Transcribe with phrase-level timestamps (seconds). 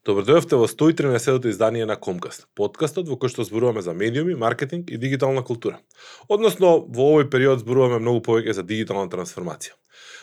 [0.00, 4.88] Добро дојавте во 113-тото издание на Комкаст, подкастот во кој што зборуваме за медиуми, маркетинг
[4.88, 5.82] и дигитална култура.
[6.24, 9.76] Односно, во овој период зборуваме многу повеќе за дигитална трансформација.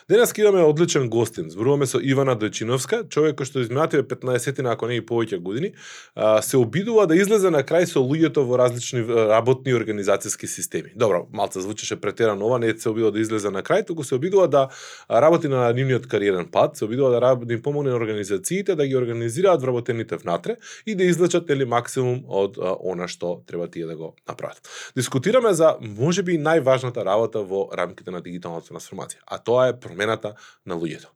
[0.10, 1.50] Денес имаме одличен гостин.
[1.50, 5.74] Зборуваме со Ивана Дојчиновска, човек кој што изминативе 15 на ако не и повеќе години,
[6.16, 10.94] се обидува да излезе на крај со луѓето во различни работни организацијски системи.
[10.96, 14.48] Добро, малце звучеше претерано ова, не се обидува да излезе на крај, туку се обидува
[14.48, 14.70] да
[15.12, 18.88] работи на нивниот кариерен пат, се обидува да, работи, да им помогне на организациите да
[18.88, 20.56] ги организираат вработените внатре
[20.86, 24.64] и да излечат нели максимум од а, она што треба тие да го направат.
[24.96, 30.76] Дискутираме за можеби најважната работа во рамките на дигиталната трансформација, а тоа е промената на
[30.76, 31.10] луѓето.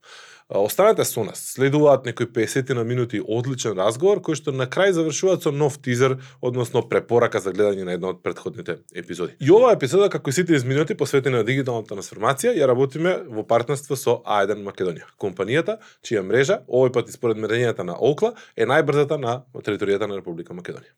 [0.52, 1.40] Останете со нас.
[1.55, 6.17] Следуваат некои 50 на минути одличен разговор кој што на крај завршуваат со нов тизер,
[6.41, 9.38] односно препорака за гледање на една од предходните епизоди.
[9.40, 13.95] И оваа епизода како и сите изминати посветена на дигиталната трансформација ја работиме во партнерство
[13.95, 19.16] со А1 Македонија, компанијата чија мрежа овој пат и според мерењата на Окла е најбрзата
[19.16, 20.91] на територијата на Република Македонија.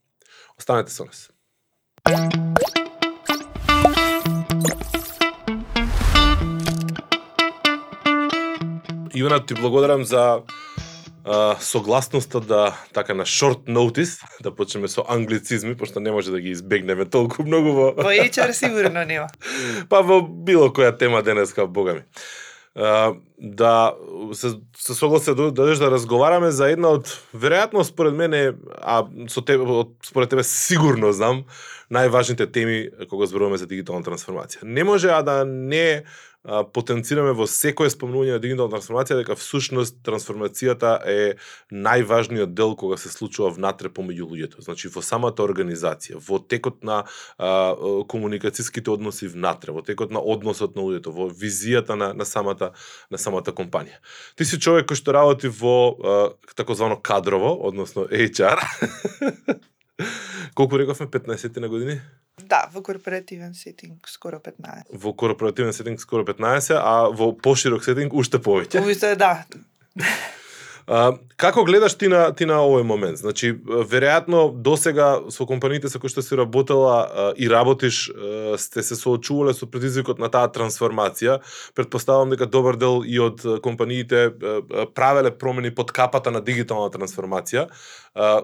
[0.58, 1.30] Останете со нас.
[9.24, 10.42] Ивана, ти благодарам за
[11.26, 16.40] а, согласноста да така на short notice да почнеме со англицизми пошто не може да
[16.40, 19.28] ги избегнеме толку многу во Во HR сигурно нема.
[19.90, 22.04] па во било која тема денеска, бога ми.
[22.76, 23.94] А, да
[24.34, 29.42] се, се согласе да дадеш да разговараме за една од веројатно според мене, а со
[29.42, 29.64] тебе
[30.04, 31.46] според тебе сигурно знам
[31.92, 34.64] најважните теми кога зборуваме за дигитална трансформација.
[34.64, 36.04] Не може а да не
[36.44, 41.36] потенцираме во секое спомнување на дигитална трансформација дека всушност трансформацијата е
[41.72, 44.66] најважниот дел кога се случува внатре помеѓу луѓето.
[44.66, 47.06] Значи во самата организација, во текот на
[47.38, 47.72] а,
[48.12, 52.74] комуникацијските односи внатре, во текот на односот на луѓето, во визијата на, на самата
[53.10, 54.04] на самата компанија.
[54.36, 56.24] Ти си човек кој што работи во а,
[56.60, 58.60] такозвано кадрово, односно HR.
[60.56, 62.02] Колку рековме 15 на години?
[62.42, 64.90] Да, во корпоративен сетинг скоро 15.
[64.94, 68.82] Во корпоративен сетинг скоро 15, а во поширок сетинг уште повеќе.
[68.82, 69.46] Уште да.
[70.88, 73.22] А, како гледаш ти на ти на овој момент?
[73.22, 78.84] Значи, веројатно досега со компаниите со кои што си работела а, и работиш а, сте
[78.84, 81.40] се соочувале со предизвикот на таа трансформација.
[81.76, 87.70] Предпоставам дека добар дел и од компаниите а, правеле промени под капата на дигитална трансформација.
[88.16, 88.44] А,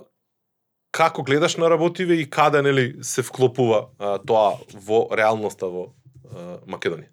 [0.91, 6.59] како гледаш на работиве и каде нели се вклопува а, тоа во реалноста во а,
[6.67, 7.09] Македонија?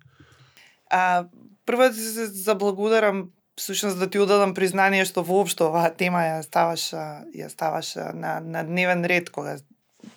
[0.90, 1.26] А,
[1.66, 6.92] прво да се заблагодарам всушност да ти одадам признание што воопшто оваа тема ја ставаш
[7.32, 9.56] ја ставаш на на дневен ред кога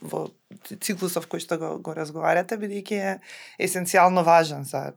[0.02, 0.28] во
[0.68, 3.14] циклусов кој што го, го разговарате бидејќи е
[3.60, 4.92] есенцијално важен за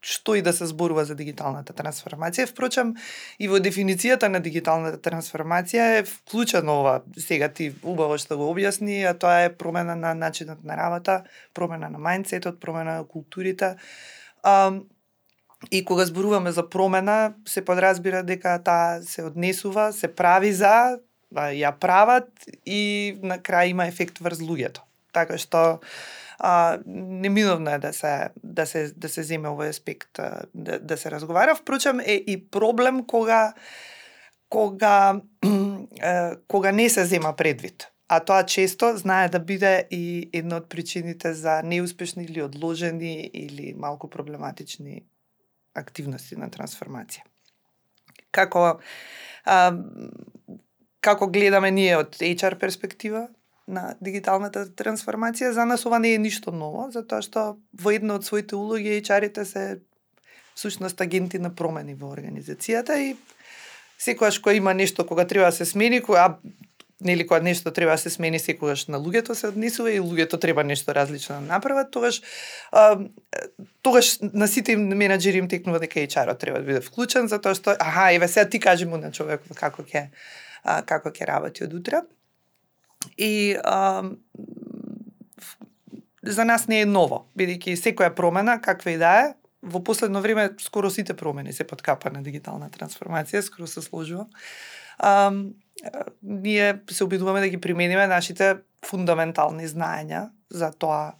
[0.00, 2.46] што и да се зборува за дигиталната трансформација.
[2.46, 2.94] Впрочем,
[3.38, 9.02] и во дефиницијата на дигиталната трансформација е вклучено ова, сега ти убаво што го објасни,
[9.08, 13.74] а тоа е промена на начинот на работа, промена на мајндсетот, промена на културите.
[14.42, 14.72] А,
[15.70, 20.98] и кога зборуваме за промена, се подразбира дека таа се однесува, се прави за,
[21.34, 22.30] ја прават
[22.64, 24.80] и на крај има ефект врз луѓето.
[25.12, 25.80] Така што
[26.38, 30.20] а, неминовно е да се да се да се земе овој аспект
[30.54, 31.54] да, да се разговара.
[31.54, 33.54] Впрочем е и проблем кога
[34.48, 35.20] кога
[36.48, 37.88] кога не се зема предвид.
[38.08, 43.74] А тоа често знае да биде и една од причините за неуспешни или одложени или
[43.76, 45.04] малку проблематични
[45.74, 47.26] активности на трансформација.
[48.30, 48.80] Како
[49.44, 49.76] а,
[51.00, 53.28] како гледаме ние од HR перспектива,
[53.68, 58.24] на дигиталната трансформација, за нас ова не е ништо ново, затоа што во една од
[58.24, 59.64] своите улоги HR-ите се
[60.54, 63.12] всушност агенти на промени во организацијата и
[63.98, 66.38] секогаш кога има нешто кога треба да се смени, кога
[67.00, 70.64] нели кога нешто треба да се смени секогаш на луѓето се однесува и луѓето треба
[70.64, 72.22] нешто различно да направат, тогаш
[72.72, 72.98] а,
[73.82, 77.76] тогаш на сите им менаџери им текнува дека HR-от треба да биде вклучен затоа што
[77.78, 80.08] аха, еве сега ти кажи му на човекот како ќе
[80.86, 82.02] како ќе работи од утре.
[83.18, 84.04] И а,
[86.22, 89.28] за нас не е ново, бидејќи секоја промена, каква и да е,
[89.62, 94.26] во последно време скоро сите промени се подкапа на дигитална трансформација, скоро се сложува.
[94.98, 95.32] А,
[96.22, 98.56] ние се обидуваме да ги примениме нашите
[98.86, 101.14] фундаментални знаења за тоа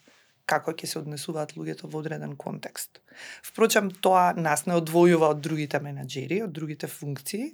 [0.49, 3.03] како ќе се однесуваат луѓето во одреден контекст.
[3.45, 7.53] Впрочем, тоа нас не одвојува од другите менеджери, од другите функции,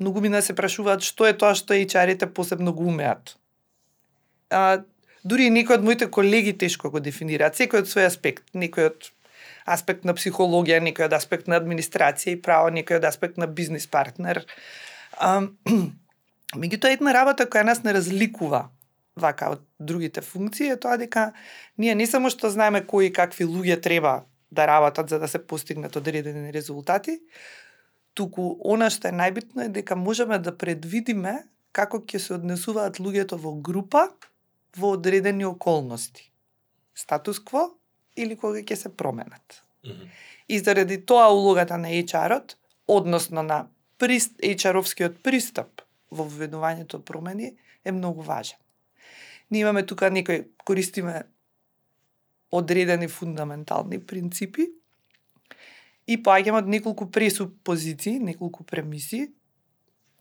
[0.00, 3.36] многу мина се прашуваат што е тоа што HR-ите посебно го умеат.
[4.50, 4.82] А,
[5.24, 9.10] дури и некои од моите колеги тешко го дефинираат, секој од свој аспект, некој од
[9.66, 13.86] аспект на психологија, некој од аспект на администрација и право, некој од аспект на бизнис
[13.86, 14.44] партнер.
[15.18, 15.42] А,
[16.52, 18.66] Меѓутоа една работа која нас не разликува
[19.16, 21.32] вака од другите функции е тоа дека
[21.78, 25.38] ние не само што знаеме кои и какви луѓе треба да работат за да се
[25.38, 27.20] постигнат одредени резултати,
[28.14, 31.42] туку она што е најбитно е дека можеме да предвидиме
[31.72, 34.08] како ќе се однесуваат луѓето во група
[34.76, 36.30] во одредени околности.
[36.94, 37.70] Статус кво
[38.16, 39.62] или кога ќе се променат.
[39.84, 40.08] Mm -hmm.
[40.48, 42.56] И заради тоа улогата на HR-от,
[42.88, 43.66] односно на
[44.00, 47.54] HR-овскиот пристап во введувањето промени
[47.84, 48.58] е многу важен.
[49.50, 51.22] Ние имаме тука некои користиме
[52.50, 54.66] одредени фундаментални принципи
[56.06, 59.28] и поаѓаме од неколку пресупозиции, неколку премиси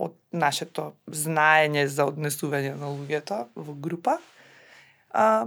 [0.02, 4.18] од нашето знаење за однесување на луѓето во група
[5.14, 5.46] а,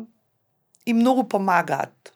[0.86, 2.12] и многу помагаат.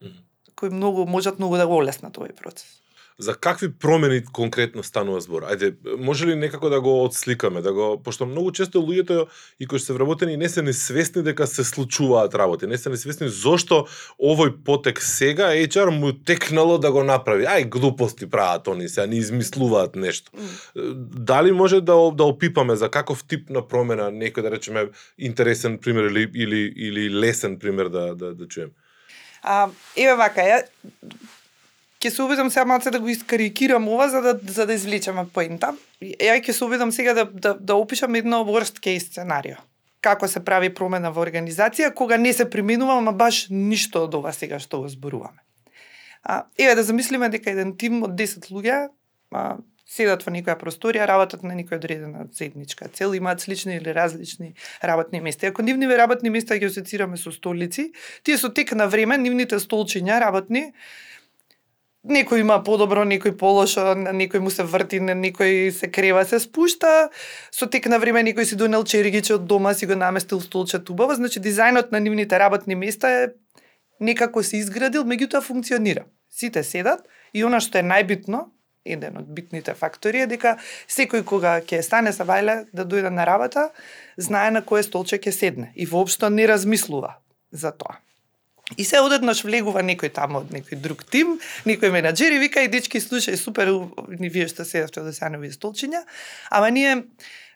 [0.00, 0.22] Mm -hmm.
[0.54, 2.79] Кои многу можат многу да го олеснат овој процес
[3.20, 5.44] за какви промени конкретно станува збор?
[5.44, 9.26] Ајде, може ли некако да го отсликаме, да го пошто многу често луѓето
[9.60, 13.84] и кои се вработени не се несвесни дека се случуваат работи, не се несвесни зошто
[14.16, 17.44] овој потек сега HR му текнало да го направи.
[17.44, 20.32] Ај глупости прават они се, не измислуваат нешто.
[20.74, 24.88] Дали може да да опипаме за каков тип на промена некој да речеме
[25.18, 28.70] интересен пример или или или лесен пример да да да чуем?
[29.42, 30.64] А, еве вака, ја
[32.00, 35.74] ќе се обидам сега малце да го искарикирам ова за да за да извлечеме поента.
[36.00, 39.60] Ја ќе се обидам сега да да да опишам едно worst case сценарио.
[40.00, 44.32] Како се прави промена во организација кога не се применува, ама баш ништо од ова
[44.32, 45.44] сега што го зборуваме.
[46.22, 48.88] А, еве да замислиме дека еден тим од 10 луѓе
[49.32, 49.56] а,
[49.90, 54.54] седат во некоја просторија, работат на некоја одредена заедничка цел, имаат слични или различни
[54.84, 55.46] работни места.
[55.46, 57.90] Ако нивните работни места ги асоцираме со столици,
[58.22, 60.70] тие со тек на време нивните столчиња работни
[62.04, 66.40] некој има подобро, некој полошо, на некој му се врти, на некој се крева, се
[66.40, 67.10] спушта.
[67.52, 71.14] Со тек на време некој си донел чергиче од дома, си го наместил столче убаво,
[71.14, 73.28] значи дизајнот на нивните работни места е
[74.00, 76.06] некако се изградил, меѓутоа функционира.
[76.30, 77.04] Сите седат
[77.34, 78.48] и она што е најбитно,
[78.84, 80.56] еден од битните фактори е дека
[80.88, 83.70] секој кога ќе стане са вајле да дојде на работа,
[84.16, 87.18] знае на кое столче ќе седне и воопшто не размислува
[87.52, 88.00] за тоа.
[88.78, 92.70] И се одеднаш влегува некој таму од некој друг тим, некој менаџер и вика и
[92.70, 93.72] дечки слушај супер
[94.08, 96.04] ни вие што седавте да се нови столчиња,
[96.50, 97.02] ама ние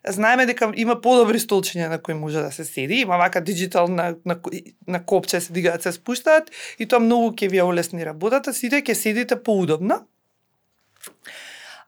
[0.08, 4.14] знаеме дека има подобри столчиња на кои може да се седи, има вака дигитал на,
[4.25, 4.37] на,
[4.87, 8.94] на копче се дигаат се спуштаат и тоа многу ќе ви олесни работата, сите ќе
[8.94, 10.05] седите поудобно.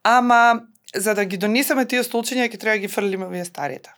[0.02, 0.62] Ама
[0.94, 3.90] за да ги донесеме тие столчиња ќе треба да ги фрлиме овие старите.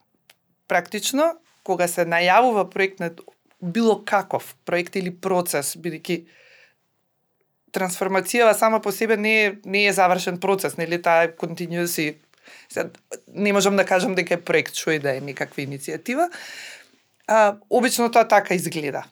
[0.68, 3.22] Практично, кога се најавува проектот
[3.62, 6.24] било каков проект или процес, бидејќи
[7.72, 12.14] трансформацијава сама по себе не е, не е завршен процес, нели таа е continuous
[13.34, 16.28] не можам да кажам дека е проект што и да е некаква иницијатива.
[17.26, 19.04] А, обично тоа така изгледа.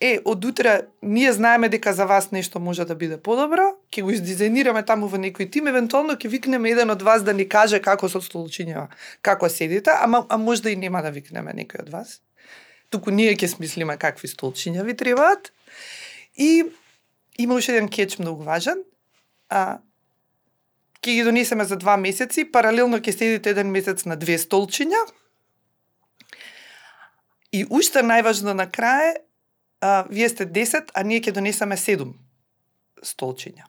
[0.00, 4.10] Е, од утре ние знаеме дека за вас нешто може да биде подобро, ќе го
[4.10, 8.08] издизајнираме таму во некој тим, евентуално ќе викнеме еден од вас да ни каже како
[8.08, 8.90] се столчињава,
[9.22, 12.20] како седите, ама а може да и нема да викнеме некој од вас
[12.94, 15.50] туку ние ќе смислиме какви столчиња ви требаат.
[16.38, 16.64] И
[17.38, 18.84] има уште еден кетч многу важен.
[19.50, 19.80] А,
[21.02, 25.02] ќе ги донесеме за два месеци, паралелно ќе седите еден месец на две столчиња.
[27.54, 29.14] И уште најважно на крај,
[29.80, 32.14] а, вие сте 10, а ние ќе донесеме 7
[33.02, 33.66] столчиња.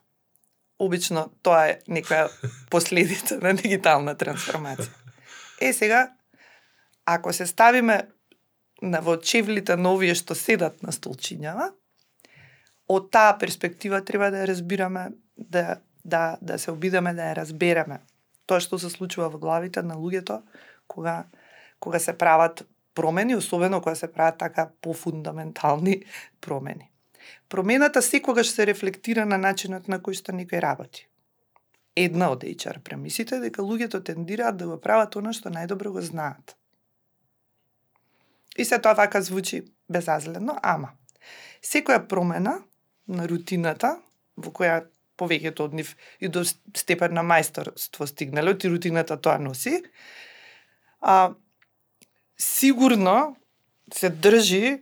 [0.80, 2.30] Обично тоа е некоја
[2.74, 4.94] последица на дигитална трансформација.
[5.62, 6.12] Е сега,
[7.06, 8.15] ако се ставиме
[8.86, 11.72] на во чевлите на овие што седат на столчињава,
[12.88, 18.00] од таа перспектива треба да ја разбираме, да, да, да се обидаме да ја разбереме.
[18.46, 20.42] Тоа што се случува во главите на луѓето
[20.88, 21.26] кога,
[21.80, 26.04] кога се прават промени, особено кога се прават така пофундаментални
[26.42, 26.92] промени.
[27.50, 31.08] Промената секогаш се рефлектира на начинот на кој што некој работи.
[31.96, 36.56] Една од HR премисите дека луѓето тендираат да го прават она што најдобро го знаат.
[38.56, 40.96] И се тоа така звучи безазлено, ама
[41.64, 42.60] секоја промена
[43.08, 43.98] на рутината
[44.38, 44.84] во која
[45.20, 49.82] повеќето од нив и до степен на мајсторство стигнале, и рутината тоа носи,
[51.02, 51.34] а,
[52.38, 53.36] сигурно
[53.94, 54.82] се држи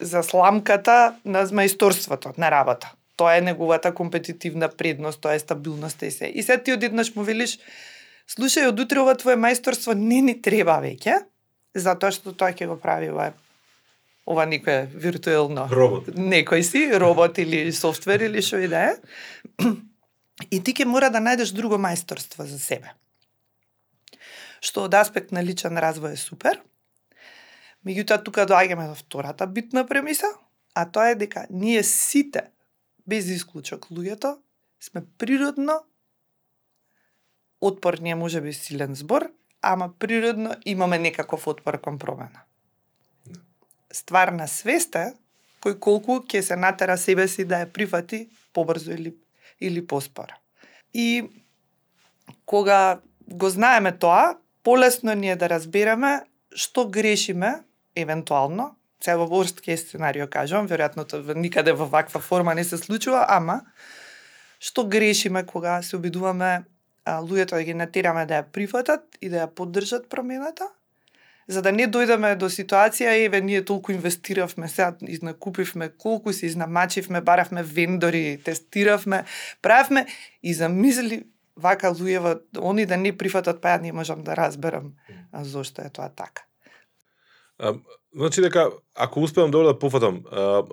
[0.00, 2.92] за сламката на мајсторството на работа.
[3.16, 6.26] Тоа е неговата компетитивна предност, тоа е стабилноста и се.
[6.26, 7.58] И се ти одеднаш му велиш,
[8.28, 11.22] слушај, од утре ова твое мајсторство не ни треба веќе,
[11.80, 13.32] затоа што тоа ќе го прави ова
[14.26, 16.10] ова некој виртуелно робот.
[16.18, 18.96] Некој си, робот или софтвер или што и да е.
[20.52, 22.92] И ти ќе мора да најдеш друго мајсторство за себе.
[24.60, 26.58] што од аспект на личен развој е супер.
[27.86, 30.26] Меѓутоа тука доаѓаме до втората битна премиса,
[30.74, 32.50] а тоа е дека ние сите
[33.06, 34.38] без исклучок луѓето
[34.80, 35.84] сме природно
[37.60, 39.30] отпор не може би силен збор,
[39.66, 42.46] ама природно имаме некаков отпор кон промена.
[43.92, 45.12] Стварна свеста
[45.64, 49.16] кој колку ќе се натера себе си да ја прифати побрзо или
[49.60, 50.36] или поспора.
[50.94, 51.24] И
[52.44, 56.22] кога го знаеме тоа, полесно ни е да разбереме
[56.56, 57.64] што грешиме
[57.96, 62.78] евентуално, се во worst case сценарио кажам, веројатно тоа никаде во ваква форма не се
[62.78, 63.60] случува, ама
[64.60, 66.64] што грешиме кога се обидуваме
[67.06, 70.68] луѓето да ги натераме да ја прифатат и да ја поддржат промената,
[71.48, 77.20] за да не дојдеме до ситуација, еве, ние толку инвестиравме, сега изнакупивме, колку се изнамачивме,
[77.20, 79.24] баравме вендори, тестиравме,
[79.62, 80.06] правевме
[80.42, 81.22] и замисли
[81.56, 84.92] вака луѓева, они да не прифатат, па ја не можам да разберам
[85.42, 86.42] зошто е тоа така.
[88.16, 90.22] Значи дека ако успеам добро да пофатам,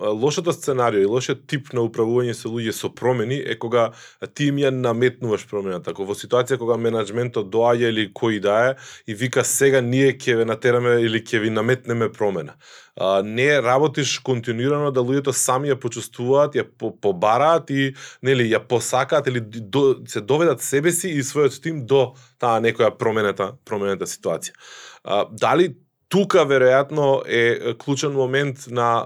[0.00, 3.90] лошото сценарио и лошиот тип на управување со луѓе со промени е кога
[4.32, 5.92] ти им ја наметнуваш промената.
[5.92, 8.74] Ако во ситуација кога менеджментот доаѓа или кој да е
[9.06, 12.56] и вика сега ние ќе ве натераме или ќе ви наметнеме промена.
[12.96, 19.28] А, не работиш континуирано да луѓето сами ја почувствуваат, ја побараат и нели ја посакаат
[19.28, 24.56] или до, се доведат себе си и својот тим до таа некоја променета променета ситуација.
[25.04, 25.74] А, дали
[26.14, 29.02] тука веројатно е клучен момент на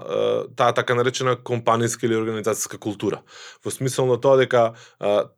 [0.55, 3.23] таа така наречена компаниска или организацијска култура.
[3.65, 4.75] Во смисол на тоа дека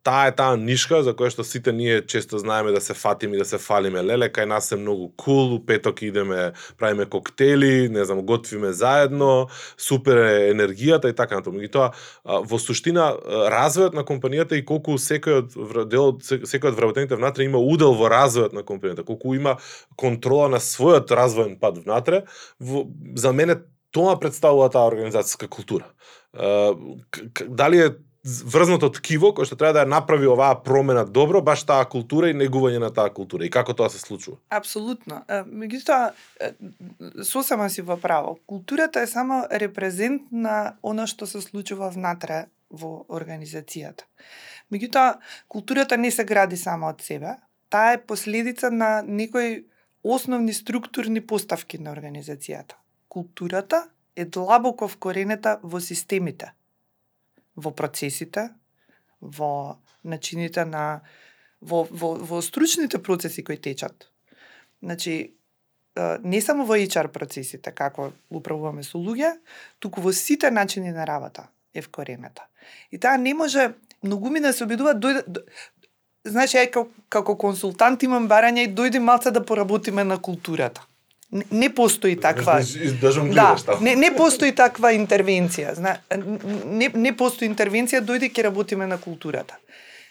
[0.04, 3.40] таа е таа нишка за која што сите ние често знаеме да се фатиме и
[3.40, 4.04] да се фалиме.
[4.04, 9.48] Леле, кај нас е многу кул, cool, петок идеме, правиме коктели, не знам, готвиме заедно,
[9.78, 11.63] супер е енергијата и така натаму.
[11.72, 13.16] тоа во суштина
[13.48, 18.12] развојот на компанијата и колку секој од дел секој од вработените внатре има удел во
[18.12, 19.56] развојот на компанијата, колку има
[19.96, 22.25] контрола на својот развоен пат внатре,
[22.60, 25.91] во, за мене тоа представува таа организацијска култура.
[27.48, 27.91] Дали е
[28.24, 32.38] врзното ткиво кој што треба да ја направи оваа промена добро, баш таа култура и
[32.38, 34.38] негување на таа култура и како тоа се случува?
[34.53, 35.24] Апсолутно.
[35.50, 36.13] Меѓутоа
[37.25, 38.38] сосема си во право.
[38.46, 44.06] Културата е само репрезент на она што се случува внатре во организацијата.
[44.72, 45.18] Меѓутоа
[45.50, 47.39] културата не се гради само од себе,
[47.74, 49.65] таа е последица на некои
[50.03, 52.75] основни структурни поставки на организацијата.
[53.10, 56.53] Културата е длабоко вкоренета во системите,
[57.55, 58.50] во процесите,
[59.22, 61.01] во начините на
[61.62, 64.12] во, во, во стручните процеси кои течат.
[64.81, 65.36] Значи,
[66.24, 69.36] не само во HR процесите, како управуваме со луѓе,
[69.79, 72.48] туку во сите начини на работа е вкоренета.
[72.91, 75.43] И таа не може многумина да се обидува дојде
[76.24, 80.84] Знаеш, ја како, како консултант имам барање и дојди малце да поработиме на културата.
[81.32, 82.60] Не, не постои таква
[83.68, 85.74] Да, не, не постои таква интервенција.
[85.75, 85.96] Зна,
[86.66, 89.58] не, не постои интервенција, дојди ќе работиме на културата.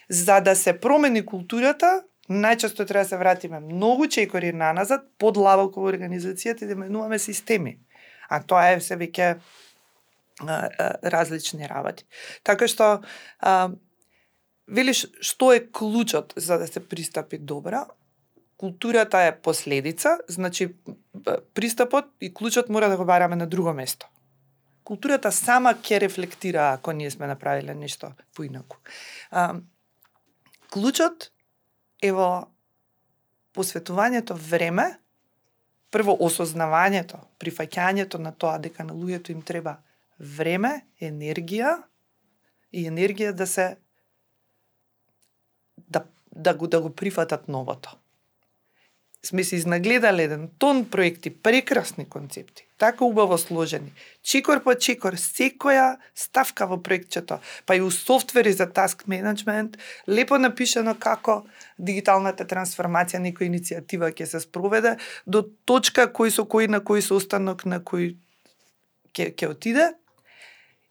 [0.08, 2.00] За да се промени културата,
[2.30, 7.76] најчесто треба да се вратиме многу чекори наназад, подлабоко во организацијата и да менуваме системи.
[8.30, 9.34] А тоа е се веќе
[11.04, 12.04] различни работи.
[12.42, 13.02] Така што
[13.40, 13.70] а,
[14.70, 17.86] велиш што е клучот за да се пристапи добра,
[18.56, 20.74] културата е последица, значи
[21.54, 24.06] пристапот и клучот мора да го бараме на друго место.
[24.84, 28.76] Културата сама ќе рефлектира ако ние сме направиле нешто поинаку.
[29.30, 29.54] А,
[30.70, 31.30] клучот
[32.02, 32.48] е во
[33.54, 35.00] посветувањето време,
[35.90, 39.80] прво осознавањето, прифаќањето на тоа дека на луѓето им треба
[40.18, 41.80] време, енергија
[42.72, 43.76] и енергија да се
[45.88, 46.04] да,
[46.36, 47.96] да, го, да го прифатат новото.
[49.22, 53.92] Сме се изнагледале еден тон проекти, прекрасни концепти, така убаво сложени.
[54.22, 59.76] Чикор по чикор, секоја ставка во проектчето, па и у софтвери за таск менеджмент,
[60.08, 61.42] лепо напишано како
[61.76, 64.96] дигиталната трансформација, некоја иницијатива ќе се спроведе,
[65.26, 68.14] до точка кој со кој на кој состанок на кој
[69.12, 69.92] ќе, ќе отиде.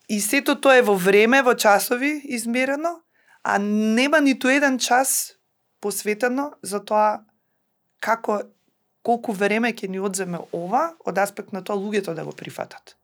[0.10, 3.00] И сето тоа е во време, во часови измерено,
[3.44, 5.36] а нема ниту еден час
[5.82, 7.24] посветено за тоа
[8.00, 8.42] како
[9.04, 12.96] колку време ќе ни одземе ова од аспект на тоа луѓето да го прифатат.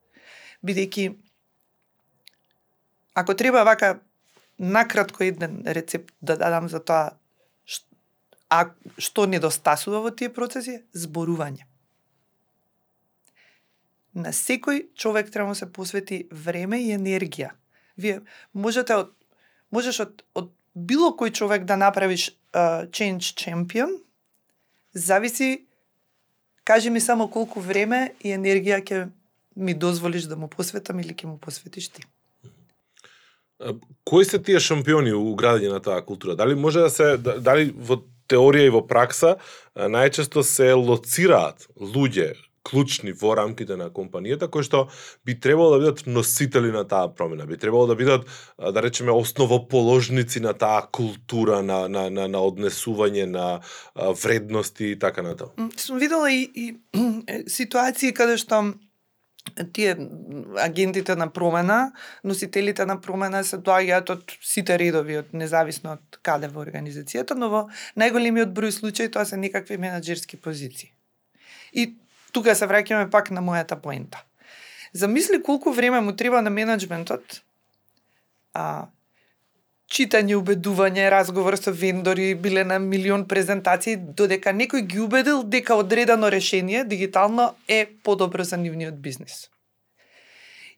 [0.65, 1.15] Бидејќи
[3.15, 3.99] ако треба вака
[4.59, 7.15] накратко еден рецепт да дадам за тоа
[8.49, 8.69] а
[9.01, 11.65] што недостасува во тие процеси, зборување.
[14.15, 17.51] На секој човек треба да се посвети време и енергија.
[17.97, 18.21] Вие
[18.53, 19.11] можете од
[19.71, 24.01] можеш од, од било кој човек да направиш uh, change champion,
[24.95, 25.65] Зависи,
[26.63, 28.99] кажи ми само колку време и енергија ќе
[29.55, 32.05] ми дозволиш да му посветам или ќе му посветиш ти.
[34.03, 36.35] Кои се тие шампиони у градење на таа култура?
[36.35, 37.99] Дали може да се да, дали во
[38.31, 39.35] теорија и во пракса
[39.75, 42.33] најчесто се лоцираат луѓе
[42.65, 44.87] клучни во рамките на компанијата кои што
[45.25, 48.25] би требало да бидат носители на таа промена, би требало да бидат
[48.57, 53.61] да речеме основоположници на таа култура на на на, на однесување на
[53.95, 55.69] вредности и така натаму.
[55.77, 56.75] Сум видела и, и
[57.47, 58.73] ситуации каде што
[59.73, 59.97] тие
[60.57, 61.91] агентите на промена,
[62.23, 67.49] носителите на промена се доаѓаат од сите редови, од независно од каде во организацијата, но
[67.53, 67.61] во
[67.99, 70.91] најголемиот број случаи тоа се некакви менаџерски позиции.
[71.73, 71.93] И
[72.35, 74.23] тука се враќаме пак на мојата поента.
[74.93, 77.41] Замисли колку време му треба на менеджментот
[78.53, 78.87] а,
[79.91, 86.31] читање, убедување, разговор со вендори, биле на милион презентации, додека некој ги убедил дека одредено
[86.31, 89.49] решение, дигитално, е подобро за нивниот бизнис.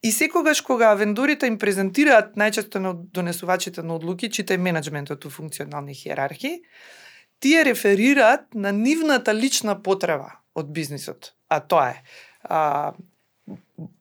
[0.03, 5.95] И секогаш кога вендорите им презентираат најчесто на донесувачите на одлуки, читај менеджментот у функционални
[5.95, 6.61] хиерархии,
[7.39, 11.33] тие реферираат на нивната лична потреба од бизнисот.
[11.49, 12.01] А тоа е
[12.43, 12.93] а,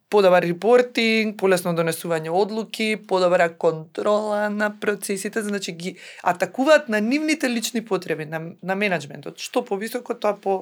[0.09, 7.85] подобар репортинг, полесно донесување одлуки, подобра контрола на процесите, значи ги атакуваат на нивните лични
[7.85, 9.43] потреби, на, на менеджментот.
[9.43, 10.57] Што повисоко, тоа по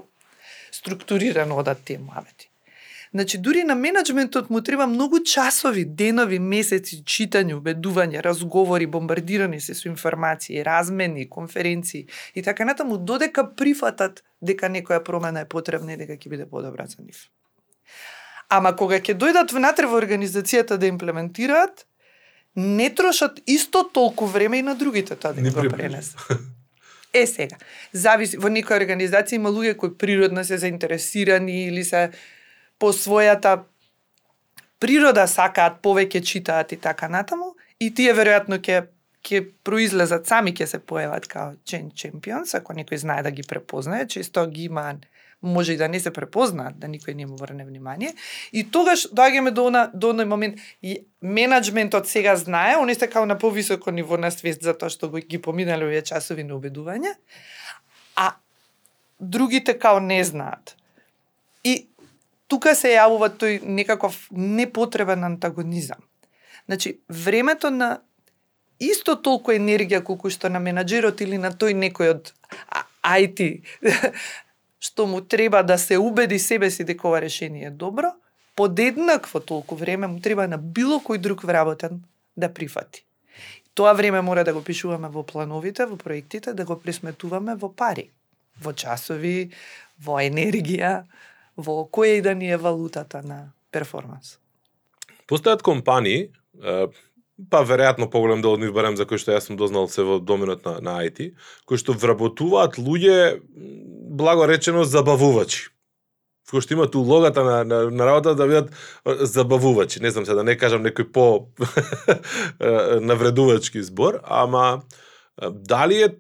[0.72, 2.50] структурирано одат тие муавети.
[3.14, 9.74] Значи, дури на менеджментот му треба многу часови, денови, месеци, читање, убедување, разговори, бомбардирани се
[9.78, 16.00] со информации, размени, конференции и така натаму, додека прифатат дека некоја промена е потребна и
[16.00, 17.30] дека ќе биде подобра за нив.
[18.50, 21.86] Ама кога ќе дојдат внатре во организацијата да имплементираат,
[22.56, 26.18] не трошат исто толку време и на другите тоа да го пренесат.
[27.14, 27.62] Е сега,
[27.94, 32.08] зависи во некоја организација има луѓе кои природно се заинтересирани или се
[32.84, 33.62] по својата
[34.76, 38.82] природа сакаат повеќе читаат и така натаму и тие веројатно ќе
[39.24, 44.04] ќе произлезат сами ќе се појават као чен чемпионс ако некој знае да ги препознае,
[44.04, 44.98] често ги има
[45.40, 48.12] може и да не се препознаат, да никој не му врне внимание.
[48.52, 53.24] И тогаш доаѓаме до она до оној момент и менеджментот сега знае, они се као
[53.24, 57.16] на повисоко ниво на свест за тоа што го ги поминале овие часови на убедување,
[58.16, 58.36] а
[59.20, 60.76] другите као не знаат.
[61.64, 61.88] И
[62.54, 65.98] тука се јавува тој некаков непотребен антагонизам.
[66.66, 67.98] Значи, времето на
[68.78, 72.30] исто толку енергија колку што на менаџерот или на тој некој од
[73.02, 73.40] IT
[74.86, 78.12] што му треба да се убеди себе си дека ова решение е добро,
[78.54, 82.04] подеднакво толку време му треба на било кој друг вработен
[82.36, 83.04] да прифати.
[83.74, 88.10] Тоа време мора да го пишуваме во плановите, во проектите, да го присметуваме во пари,
[88.62, 89.50] во часови,
[89.98, 91.02] во енергија,
[91.56, 94.38] во која и да ни е валутата на перформанс.
[95.28, 96.30] Постојат компании,
[97.50, 100.18] па веројатно поголем дел од нив барем за кој што јас сум дознал се во
[100.20, 101.32] доменот на, на IT,
[101.66, 103.40] кои што вработуваат луѓе
[104.14, 105.74] благо речено забавувачи
[106.50, 108.70] кои што имаат улогата на, на, на работа да бидат
[109.04, 110.02] забавувачи.
[110.02, 111.48] Не знам се да не кажам некој по
[113.00, 114.84] навредувачки збор, ама
[115.40, 116.14] дали е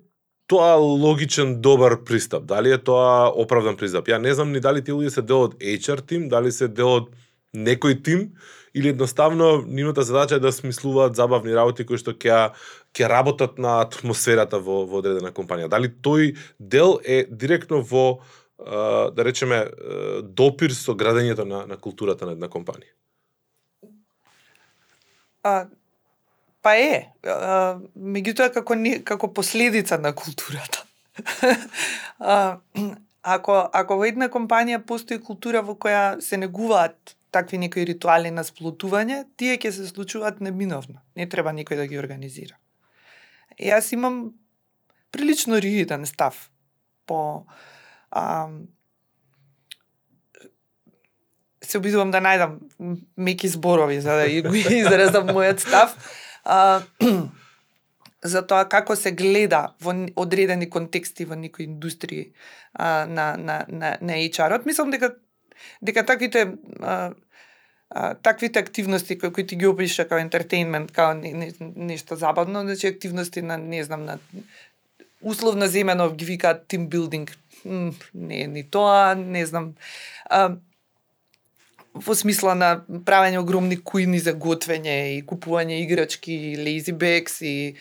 [0.46, 2.44] тоа логичен добар пристап?
[2.44, 4.08] Дали е тоа оправдан пристап?
[4.08, 7.00] Ја не знам ни дали тие луѓе се дел од HR тим, дали се дел
[7.00, 7.10] од
[7.54, 8.32] некој тим
[8.74, 12.52] или едноставно нивната задача е да смислуваат забавни работи кои што ќе
[12.94, 15.70] ќе работат на атмосферата во во одредена компанија.
[15.70, 18.20] Дали тој дел е директно во
[18.58, 19.64] да речеме
[20.22, 22.92] допир со градењето на на културата на една компанија?
[25.44, 25.66] А,
[26.64, 30.84] па е, а, меѓутоа како не, како последица на културата.
[32.18, 32.56] а,
[33.22, 38.44] ако ако во една компанија постои култура во која се негуваат такви некои ритуали на
[38.46, 41.02] сплутување, тие ќе се случуваат неминовно.
[41.18, 42.56] Не треба никој да ги организира.
[43.60, 44.34] Јас имам
[45.14, 46.50] прилично ригиден став
[47.06, 47.44] по
[48.10, 48.48] а,
[51.64, 52.58] се обидувам да најдам
[53.16, 55.96] меки зборови за да го изразам мојот став.
[56.44, 56.82] А,
[58.24, 62.32] за тоа како се гледа во одредени контексти во некои индустрии
[62.72, 64.66] а, на, на, на, на HR-от.
[64.66, 65.14] Мислам дека
[65.82, 67.12] дека таквите а,
[67.90, 72.60] а, таквите активности кои, кои ти ги опиша како ентертейнмент, како не, не, нешто забавно,
[72.60, 74.18] значи активности на не знам на
[75.24, 77.30] условно земено ги викаат team building,
[78.14, 79.74] не е ни тоа, не знам.
[80.24, 80.56] А,
[81.94, 82.70] во смисла на
[83.06, 87.76] правење огромни кујни за готвење и купување играчки, lazy bags и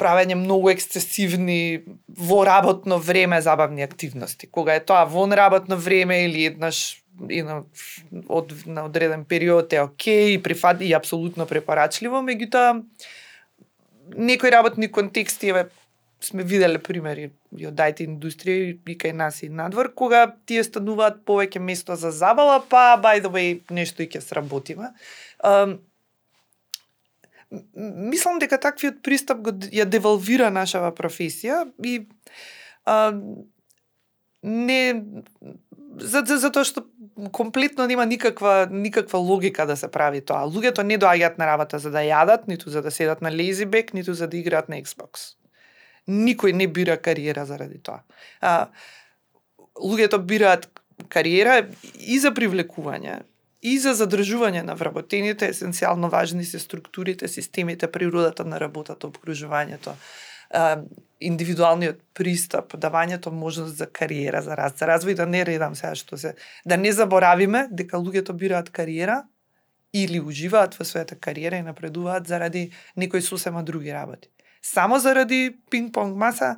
[0.00, 4.46] правење многу ексцесивни во работно време забавни активности.
[4.46, 7.62] Кога е тоа во работно време или еднаш и на,
[8.28, 12.82] од, на одреден период е окей, прифат и апсолутно препорачливо, меѓутоа
[14.16, 15.68] некои работни контексти, е
[16.24, 21.22] сме виделе примери и од IT индустрија и кај нас и надвор, кога тие стануваат
[21.28, 24.92] повеќе место за забава, па by the way нешто и ќе сработиме.
[25.44, 25.78] Um,
[27.74, 32.06] мислам дека таквиот пристап го ја девалвира нашава професија и
[32.84, 33.12] а,
[34.42, 34.80] не
[36.00, 36.84] за, за, затоа што
[37.32, 40.44] комплетно нема никаква никаква логика да се прави тоа.
[40.50, 44.14] Луѓето не доаѓаат на работа за да јадат, ниту за да седат на лейзибек ниту
[44.14, 45.34] за да играат на Xbox.
[46.08, 48.02] Никој не бира кариера заради тоа.
[48.40, 48.68] А,
[49.80, 50.68] луѓето бираат
[51.08, 51.62] кариера
[51.98, 53.22] и за привлекување,
[53.64, 59.94] и за задржување на вработените, есенцијално важни се структурите, системите, природата на работата, обкружувањето,
[61.24, 66.20] индивидуалниот пристап, давањето можност за кариера, за раст, за развој, да не редам сега што
[66.20, 66.34] се,
[66.66, 69.24] да не заборавиме дека луѓето бираат кариера
[69.94, 74.28] или уживаат во својата кариера и напредуваат заради некои сосема други работи.
[74.64, 76.56] Само заради пинг-понг маса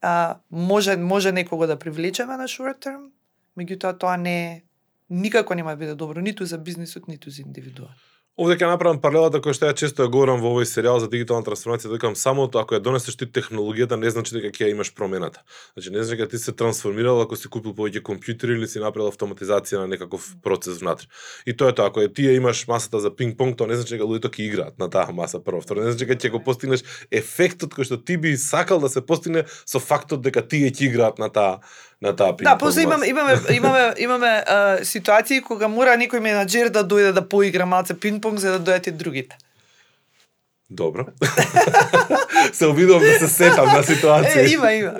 [0.00, 3.10] а, може може некого да привлечеме на short term,
[3.56, 4.64] меѓутоа тоа не
[5.10, 8.11] никако нема да биде добро ниту за бизнисот, ниту за индивидуалот.
[8.40, 11.44] Овде ќе направам паралелата која што ја често ја говорам во овој серијал за дигитална
[11.44, 15.42] трансформација, дека само ако ја донесеш ти технологијата не значи дека ќе ја имаш промената.
[15.76, 19.12] Значи не значи дека ти се трансформирал ако си купил повеќе компјутери или си направил
[19.12, 21.12] автоматизација на некаков процес внатре.
[21.44, 23.98] И тоа е тоа, ако е ти ја имаш масата за пинг-понг, тоа не значи
[23.98, 25.60] дека луѓето ќе играат на таа маса прво.
[25.60, 29.04] Второ, не значи дека ќе го постигнеш ефектот кој што ти би сакал да се
[29.04, 31.60] постигне со фактот дека тие ќе играат на таа
[32.02, 36.82] на таа Да, после имаме имаме имаме имаме а, ситуации кога мора некој менаџер да
[36.84, 39.36] дојде да поигра малце пинг-понг за да дојдат и другите.
[40.70, 41.06] Добро.
[42.52, 44.36] се обидувам да се сетам на ситуација.
[44.42, 44.92] Е, има, има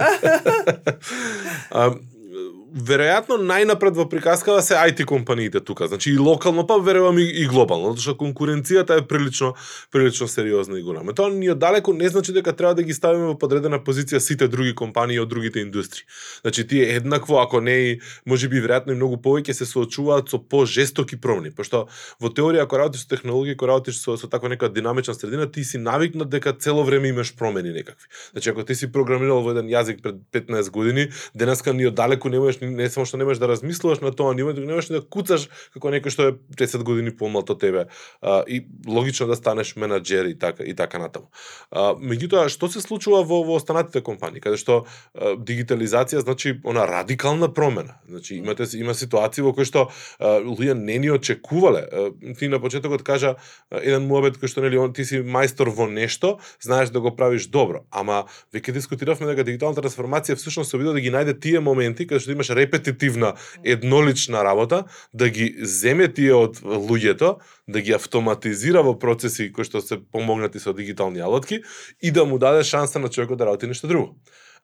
[2.73, 7.47] веројатно најнапред во приказкава се IT компаниите тука, значи и локално, па верувам и, и
[7.47, 9.55] глобално, затоа што конкуренцијата е прилично
[9.93, 11.15] прилично сериозна и голема.
[11.15, 14.75] Тоа ни оддалеку не значи дека треба да ги ставиме во подредена позиција сите други
[14.75, 16.07] компании од другите индустрии.
[16.43, 21.17] Значи тие еднакво, ако не и можеби веројатно и многу повеќе се соочуваат со пожестоки
[21.21, 21.87] промени, пошто
[22.21, 25.65] во теорија ако работиш со технологија, ако работиш со со таква нека динамична средина, ти
[25.65, 28.09] си навикнат дека цело време имаш промени некакви.
[28.33, 32.62] Значи ако ти си програмирал во еден јазик пред 15 години, денеска ни оддалеку можеш
[32.71, 36.15] не само што немаш да размислуваш на тоа ниво, туку немаш да куцаш како некој
[36.15, 37.87] што е 10 години помлад од тебе.
[38.21, 41.31] А, и логично да станеш менаџер и така и така натаму.
[41.71, 46.87] А, меѓутоа што се случува во во останатите компании, каде што а, дигитализација значи она
[46.87, 47.99] радикална промена.
[48.09, 51.83] Значи имате има ситуации во кои што луѓе не ни очекувале.
[51.93, 53.37] А, ти на почетокот кажа
[53.71, 57.47] еден муабет кој што нели он ти си мајстор во нешто, знаеш да го правиш
[57.47, 62.07] добро, ама веќе дискутиравме дека дигиталната трансформација всушност се обидува да ги најде тие моменти
[62.07, 63.35] каде што имаш репетитивна
[63.65, 64.85] еднолична работа,
[65.15, 67.37] да ги земе тие од луѓето,
[67.69, 71.63] да ги автоматизира во процеси кои што се помогнати со дигитални алатки
[72.03, 74.17] и да му даде шанса на човекот да работи нешто друго.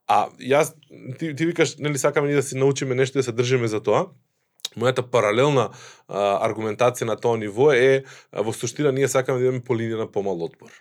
[0.08, 0.72] А јас
[1.18, 3.82] ти, ти викаш нели сакаме ние да се научиме нешто и да се држиме за
[3.84, 4.08] тоа.
[4.76, 5.68] Мојата паралелна
[6.08, 10.08] а, аргументација на тоа ниво е во суштина ние сакаме да имаме по линија на
[10.12, 10.72] помал отпор.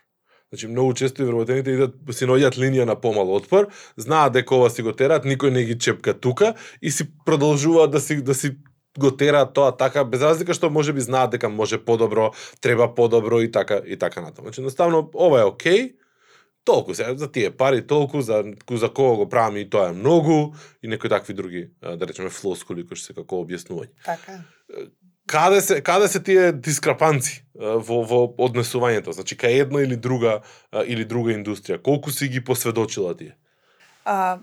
[0.51, 3.67] Значи многу често и вработените идат си наоѓаат линија на помал отпор,
[3.99, 7.99] знаат дека ова си го терат, никој не ги чепка тука и си продолжуваат да
[7.99, 8.55] си да си
[8.97, 12.31] го тераат тоа така без разлика што може би знаат дека може подобро,
[12.61, 14.47] треба подобро и така и така натаму.
[14.47, 15.95] Значи едноставно ова е окей,
[16.63, 20.55] толку се за тие пари, толку за за кого го правиме и тоа е многу
[20.83, 23.91] и некои такви други да речеме флоскули кои што се како објаснување.
[24.05, 24.39] Така
[25.27, 30.41] каде се каде се тие дискрепанци во во однесувањето, значи кај една или друга
[30.85, 33.35] или друга индустрија, колку си ги посведочила тие?
[34.05, 34.39] А,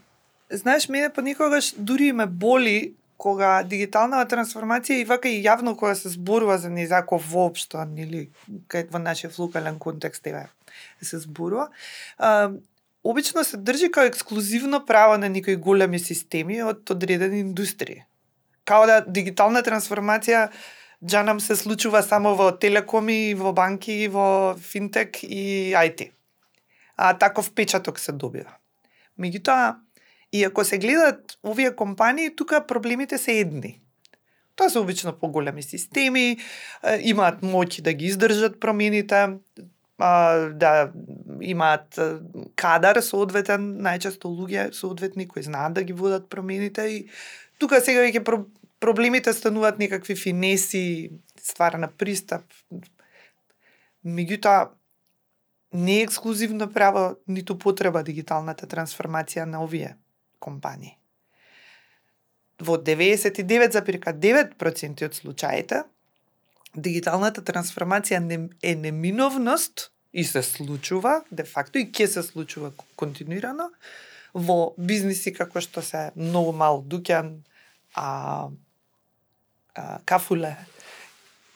[0.51, 6.09] знаеш, мене понекогаш дури ме боли кога дигиталната трансформација и вака и јавно кога се
[6.13, 8.29] зборува за низако воопшто, или
[8.69, 10.49] кај во нашиот локален контекст еве
[11.03, 11.69] се зборува,
[12.19, 12.51] а,
[13.05, 18.05] обично се држи како ексклузивно право на некои големи системи од одредени индустрии
[18.65, 20.49] као да дигитална трансформација
[21.05, 26.11] джа нам се случува само во телекоми, во банки, во финтек и IT.
[26.97, 28.57] А таков печаток се добива.
[29.21, 29.77] Меѓутоа,
[30.33, 33.81] и ако се гледат овие компании, тука проблемите се едни.
[34.57, 36.39] Тоа се обично поголеми системи,
[37.01, 39.39] имаат моќ да ги издржат промените,
[39.99, 40.91] да
[41.41, 41.99] имаат
[42.57, 47.09] кадар соодветен, најчесто луѓе соодветни кои знаат да ги водат промените и
[47.65, 48.45] тука сега веќе про
[48.85, 52.43] проблемите стануваат некакви финеси, ствара на пристап.
[54.05, 54.69] Меѓутоа,
[55.73, 59.97] не е ексклузивно право ниту потреба дигиталната трансформација на овие
[60.39, 60.99] компании.
[62.61, 65.83] Во 99,9% од случаите,
[66.77, 73.71] дигиталната трансформација не, е неминовност и се случува, де факто и ќе се случува континуирано,
[74.35, 77.43] во бизниси како што се многу мал дуќан,
[77.95, 78.47] а,
[79.75, 80.57] а, кафуле,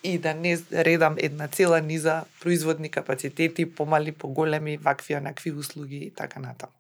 [0.03, 6.11] и да не редам една цела низа производни капацитети, помали, поголеми, вакви, онакви услуги и
[6.11, 6.73] така натаму.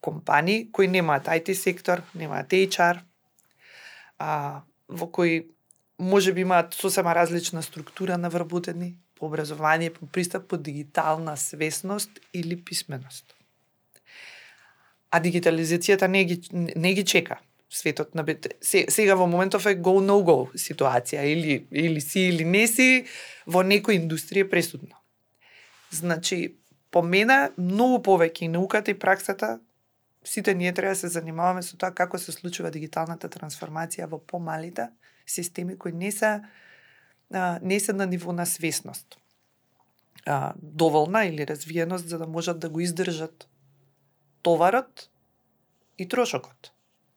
[0.00, 3.00] Компании кои немаат IT сектор, немаат HR,
[4.18, 5.46] а, во кои
[5.98, 12.10] може би имаат сосема различна структура на вработени, по образование, по пристап, по дигитална свесност
[12.34, 13.34] или писменост.
[15.10, 17.38] А дигитализацијата не ги, не ги чека
[17.70, 18.48] светот на бит.
[18.60, 23.06] Сега во моментов е go no go ситуација или или си или не си
[23.46, 24.98] во некој индустрија пресудно.
[25.90, 26.56] Значи,
[26.90, 29.60] по мене многу повеќе и науката и праксата
[30.24, 34.90] сите ние треба да се занимаваме со тоа како се случува дигиталната трансформација во помалите
[35.26, 36.40] системи кои не се
[37.32, 39.16] а, не се на ниво на свесност.
[40.26, 43.48] А, доволна или развиеност за да можат да го издржат
[44.42, 45.08] товарот
[45.98, 46.72] и трошокот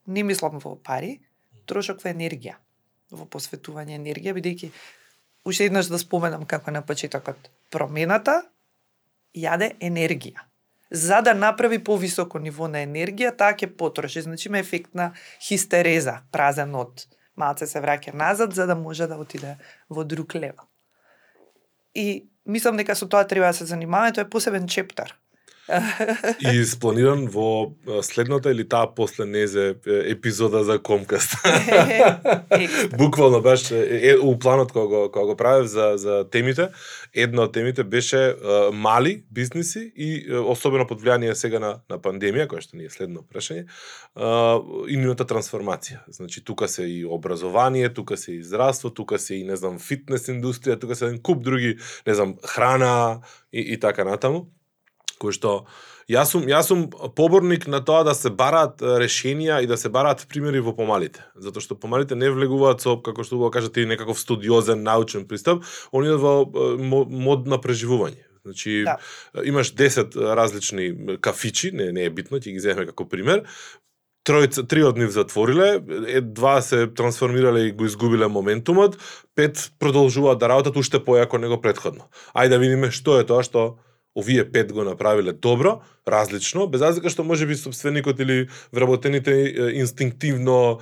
[0.07, 1.19] не мислам во пари,
[1.65, 2.55] трошок во енергија,
[3.11, 4.71] во посветување енергија, бидејќи
[5.45, 8.41] уште еднаш да споменам како на почетокот, промената
[9.35, 10.47] јаде енергија.
[10.93, 16.21] За да направи повисоко ниво на енергија, таа ќе потроши, значи има ефект на хистереза,
[16.31, 19.57] празен од малце се враќа назад за да може да отиде
[19.89, 20.69] во друг левел.
[21.95, 25.17] И мислам дека со тоа треба да се занимаваме, тоа е посебен чептар
[26.51, 27.71] и спланиран во
[28.03, 31.35] следната или таа после незе епизода за Комкаст.
[32.97, 36.67] Буквално беше е, у планот кога го кога го правев за за темите,
[37.13, 38.35] една од темите беше е,
[38.73, 42.91] мали бизниси и е, особено под влијание сега на на пандемија, која што ни е
[42.91, 43.63] следно прашање,
[44.87, 46.03] и нивната трансформација.
[46.11, 50.27] Значи тука се и образование, тука се и здравство, тука се и не знам фитнес
[50.27, 53.21] индустрија, тука се еден куп други, не знам, храна
[53.53, 54.47] и, и така натаму
[55.21, 55.53] кој што
[56.09, 60.25] јас сум јас сум поборник на тоа да се бараат решенија и да се бараат
[60.29, 64.83] примери во помалите, затоа што помалите не влегуваат со како што го кажете некаков студиозен
[64.83, 66.43] научен пристап, они во
[67.07, 68.29] мод на преживување.
[68.43, 68.97] Значи, да.
[69.43, 73.45] имаш 10 различни кафичи, не, не е битно, ќе ги земеме како пример,
[74.27, 75.69] тројца, три од нив затвориле,
[76.07, 78.97] е, два се трансформирале и го изгубиле моментумот,
[79.35, 82.09] пет продолжуваат да работат уште појако него предходно.
[82.35, 83.77] Ајде да видиме што е тоа што
[84.17, 89.31] овие пет го направиле добро, различно, без разлика што може би собственикот или вработените
[89.73, 90.79] инстинктивно,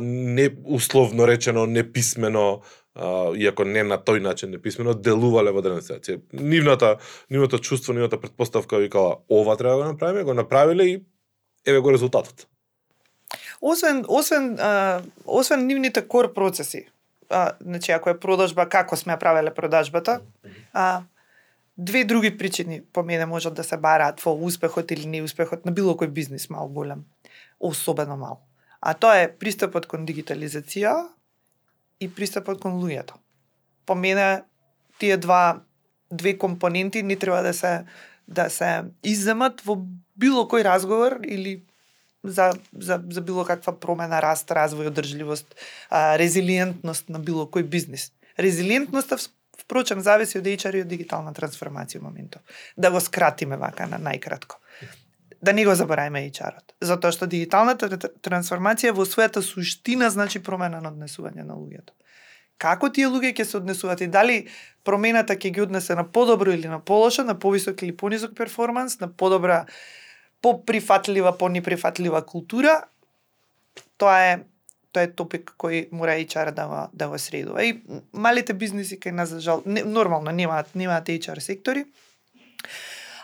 [0.00, 2.62] не условно речено, неписмено,
[3.36, 6.20] иако не на тој начин неписмено, делувале во денонсација.
[6.32, 6.96] Нивната,
[7.30, 11.02] нивното чувство, нивната предпоставка викала, ова треба да го направиме, го направиле и
[11.66, 12.46] еве го резултатот.
[13.62, 16.86] Освен, освен, а, освен нивните кор процеси,
[17.30, 20.20] а, значи ако е продажба, како сме правеле продажбата,
[20.72, 21.02] а,
[21.78, 25.94] две други причини по мене можат да се бараат во успехот или неуспехот на било
[25.94, 27.04] кој бизнис мал голем,
[27.60, 28.40] особено мал.
[28.80, 31.08] А тоа е пристапот кон дигитализација
[32.00, 33.14] и пристапот кон луѓето.
[33.86, 34.42] По мене
[34.98, 35.62] тие два
[36.10, 37.84] две компоненти не треба да се
[38.28, 39.76] да се изземат во
[40.16, 41.62] било кој разговор или
[42.24, 45.54] за, за, за било каква промена, раст, развој, одржливост,
[45.90, 48.12] а, резилиентност на било кој бизнис.
[48.38, 49.18] Резилиентноста
[49.72, 52.42] Впрочем, зависи од HR и од дигитална трансформација во моментов.
[52.76, 54.58] Да го скратиме вака на најкратко.
[55.40, 56.74] Да не го забораваме HR-от.
[56.84, 57.88] Затоа што дигиталната
[58.20, 61.96] трансформација во својата суштина значи промена на однесување на луѓето.
[62.60, 64.36] Како тие луѓе ќе се однесуваат и дали
[64.84, 69.08] промената ќе ги однесе на подобро или на полошо, на повисок или понизок перформанс, на
[69.08, 69.64] подобра,
[70.42, 72.82] поприфатлива, понеприфатлива култура,
[73.96, 74.40] тоа е
[74.92, 77.64] тоа е топик кој мора HR да го, да го средува.
[77.64, 77.80] И
[78.12, 81.84] малите бизниси кај нас за жал не, нормално немаат немаат HR сектори.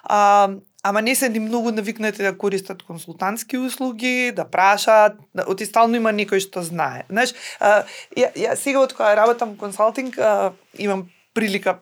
[0.03, 0.49] А,
[0.83, 5.97] ама не се ни многу навикнати да користат консултантски услуги, да прашаат, да, оти стално
[5.97, 7.05] има некој што знае.
[7.11, 7.85] Знаеш, а,
[8.17, 11.79] ја, ја сега од кога работам консалтинг, а, имам прилика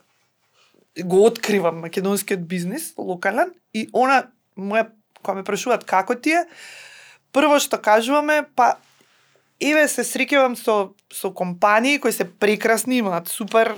[1.05, 4.89] го откривам македонскиот бизнис локален и она моја
[5.23, 6.45] кога ме прашуваат како ти е,
[7.33, 8.77] прво што кажуваме, па
[9.57, 13.71] Еве се среќавам со со компании кои се прекрасни, имаат супер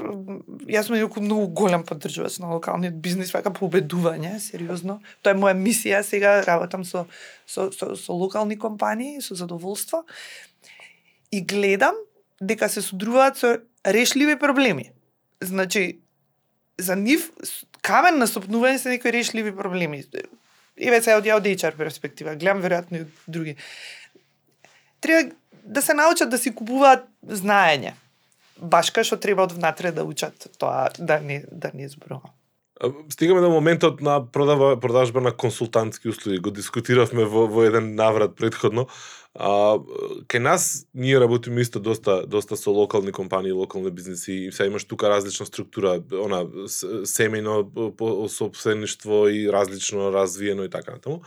[0.67, 4.99] јас сум некој многу голем поддржувач на локалниот бизнис, вака победување, сериозно.
[5.23, 7.07] Тоа е моја мисија, сега работам со
[7.47, 10.05] со со, со локални компании со задоволство.
[11.31, 11.95] И гледам
[12.41, 14.93] дека се судруваат со решливи проблеми.
[15.41, 16.01] Значи,
[16.79, 17.31] за нив
[17.83, 20.03] камен на сопнување се некои решливи проблеми.
[20.77, 23.57] Еве се од ја од HR перспектива, гледам веројатно и од други.
[25.01, 25.31] Треба
[25.68, 27.92] да се научат да си купуваат знаење.
[28.59, 32.33] Баш кај што треба од внатре да учат тоа да не да не зборувам.
[33.11, 36.38] Стигаме до моментот на продава, продажба на консултантски услуги.
[36.38, 38.87] Го дискутиравме во, во еден наврат предходно.
[39.35, 39.78] А,
[40.31, 44.85] кај нас ние работиме исто доста доста со локални компании, локални бизнеси и се имаш
[44.85, 46.44] тука различна структура, она
[47.07, 51.22] семејно по- собствеништво и различно развиено и така натаму.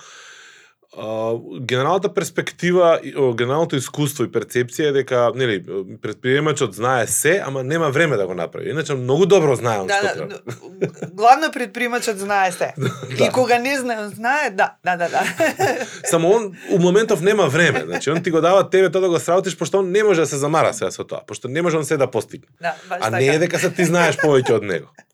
[1.59, 2.99] Генералната перспектива,
[3.37, 5.63] генералното искуство и перцепција е дека, нели,
[6.01, 8.69] предприемачот знае се, ама нема време да го направи.
[8.69, 10.27] Иначе многу добро знае он Да, што да, треба.
[10.27, 12.73] да, главно предпримачот знае се.
[13.23, 15.23] И кога не знае, знае, да, да, да, да.
[16.03, 17.83] Само он у моментов нема време.
[17.87, 20.27] Значи он ти го дава тебе тоа да го сработиш пошто он не може да
[20.27, 22.47] се замара сега со тоа, пошто не може он се да постигне.
[22.61, 23.09] да А така.
[23.09, 24.87] не е дека се ти знаеш повеќе од него.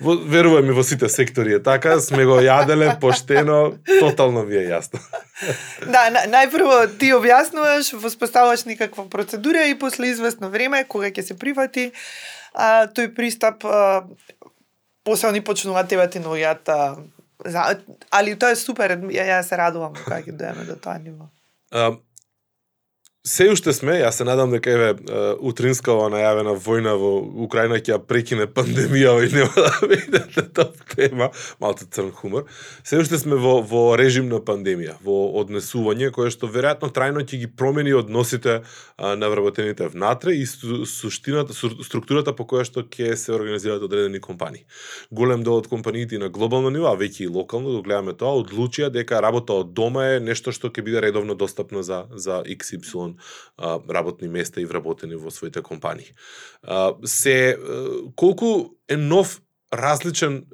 [0.00, 4.68] Во, верувам ми во сите сектори е така, сме го јаделе поштено, тотално ви е
[4.70, 5.00] јасно.
[5.86, 11.38] Да, на, најпрво ти објаснуваш, воспоставуваш некаква процедура и после известно време, кога ќе се
[11.38, 11.90] прифати,
[12.54, 14.04] а, тој пристап, а,
[15.04, 16.96] после они почнуваат тебе ти наоѓаат, а,
[17.46, 17.78] за,
[18.10, 21.26] али тоа е супер, ја, ја се радувам кога ќе дојдеме до тоа ниво.
[21.70, 21.90] А,
[23.28, 27.10] се уште сме, јас се надам дека еве е, утринска ова најавена војна во
[27.44, 31.28] Украина ќе ја прекине пандемија и нема да биде топ тема,
[31.60, 32.46] малку црн хумор.
[32.84, 37.42] Се уште сме во во режим на пандемија, во однесување кое што веројатно трајно ќе
[37.42, 42.86] ги промени односите а, на вработените внатре и су- суштината, су- структурата по која што
[42.86, 44.64] ќе се организираат одредени компании.
[45.12, 48.88] Голем дел од компаниите на глобално ниво, а веќе и локално, го гледаме тоа, одлучија
[48.94, 53.17] дека работа од дома е нешто што ќе биде редовно достапно за за XY
[53.56, 56.14] а, работни места и вработени во своите компании.
[56.62, 57.58] А, се
[58.16, 59.40] колку е нов
[59.72, 60.44] различен е,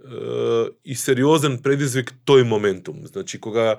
[0.85, 3.05] и сериозен предизвик тој моментум.
[3.07, 3.77] Значи кога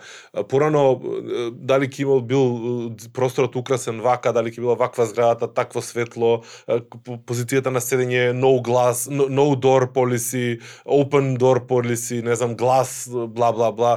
[0.48, 5.84] порано е, дали ќе имал бил просторот украсен вака, дали ќе била ваква зградата, такво
[5.84, 6.80] светло, е,
[7.28, 13.10] позицијата на седење no glass, no, no door policy, open door policy, не знам, глас,
[13.12, 13.94] бла бла бла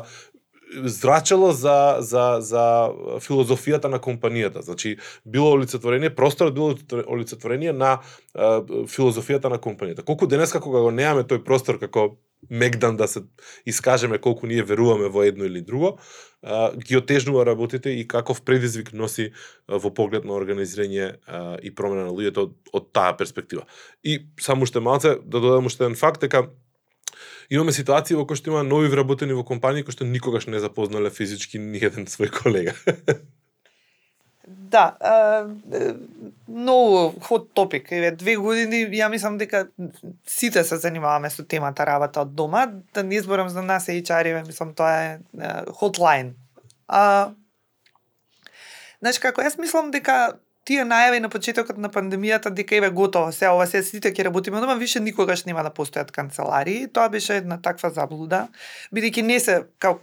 [0.85, 2.65] зрачело за за за
[3.25, 4.61] филозофијата на компанијата.
[4.61, 6.75] Значи било олицетворение, просторот било
[7.07, 7.99] олицетворение на
[8.35, 10.05] е, филозофијата на компанијата.
[10.05, 12.19] Колку денеска кога го неаме тој простор како
[12.51, 13.21] мегдан да се
[13.67, 15.99] искажеме колку ние веруваме во едно или друго,
[16.43, 19.33] е, ги отежнува работите и каков предизвик носи
[19.69, 21.17] во поглед на организирање е,
[21.63, 23.67] и промена на луѓето од, од таа перспектива.
[24.05, 26.49] И само уште малце да додам уште еден факт дека
[27.51, 31.11] имаме ситуации во кои што има нови вработени во компании кои што никогаш не запознале
[31.11, 32.75] физички ни еден свој колега.
[34.49, 35.93] Да, е,
[36.49, 37.93] многу ход топик.
[37.93, 39.67] Еве, две години, ја мислам дека
[40.25, 42.67] сите се занимаваме со темата работа од дома.
[42.95, 45.19] Да не зборам за нас HR-еве, мислам тоа е
[45.73, 46.33] хотлайн.
[46.89, 47.33] А,
[48.99, 53.49] Знаеш како, јас мислам дека тие најави на почетокот на пандемијата дека еве готово, се
[53.49, 56.91] ова се сите ќе работиме дома, више никогаш нема да постојат канцеларии.
[56.93, 58.47] Тоа беше една таква заблуда,
[58.93, 60.03] бидејќи не се како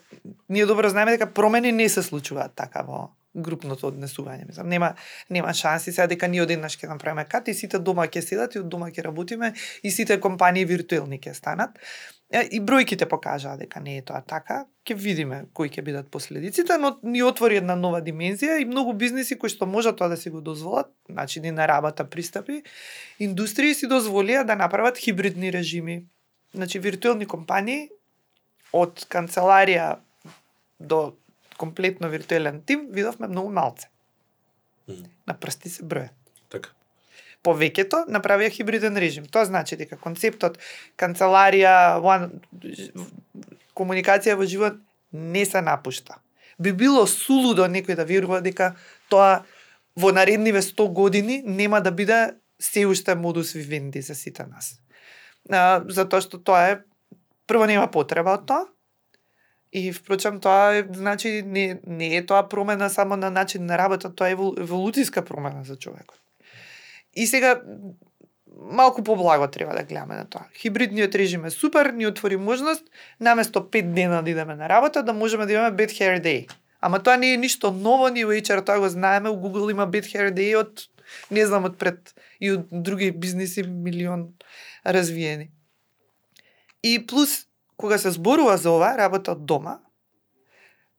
[0.49, 4.47] ние добро знаеме дека промени не се случуваат така во групното однесување.
[4.47, 4.93] Мислам, нема
[5.29, 8.61] нема шанси сега дека ние одеднаш ќе направиме кат и сите дома ќе седат и
[8.63, 11.77] од дома ќе работиме и сите компании виртуелни ќе станат.
[12.33, 14.63] И бројките покажаа дека не е тоа така.
[14.85, 19.37] Ќе видиме кои ќе бидат последиците, но ни отвори една нова димензија и многу бизниси
[19.37, 22.63] кои што можат тоа да си го дозволат, начини на работа, пристапи,
[23.19, 26.01] индустрии си дозволија да направат хибридни режими.
[26.53, 27.89] Значи виртуелни компании
[28.73, 29.99] од канцеларија
[30.79, 31.13] до
[31.57, 33.87] комплетно виртуелен тим видовме многу малце.
[35.27, 36.24] На прсти се бројат
[37.45, 39.29] повеќето направија хибриден режим.
[39.29, 40.57] Тоа значи дека концептот
[40.99, 42.31] канцеларија, one,
[43.77, 44.79] комуникација во живот
[45.11, 46.19] не се напушта.
[46.59, 48.73] Би било сулудо некој да верува дека
[49.11, 49.43] тоа
[49.95, 54.79] во наредниве 100 години нема да биде се уште модус вивенди за сите нас.
[55.51, 56.79] А, затоа што тоа е
[57.47, 58.67] прво нема потреба од тоа.
[59.75, 64.09] И впрочем тоа е значи не не е тоа промена само на начин на работа,
[64.09, 66.24] тоа е еволуцијска промена за човекот.
[67.15, 67.61] И сега
[68.71, 70.45] малку поблаго треба да гледаме на тоа.
[70.57, 72.83] Хибридниот режим е супер, ни отвори можност
[73.19, 76.49] наместо 5 дена да идеме на работа да можеме да имаме bad hair day.
[76.81, 79.87] Ама тоа не е ништо ново, ни во HR тоа го знаеме, у Google има
[79.87, 80.87] bad hair day од
[81.31, 84.33] не знам од пред и од други бизниси милион
[84.85, 85.51] развиени.
[86.83, 87.45] И плюс
[87.77, 89.79] кога се зборува за ова работа од дома,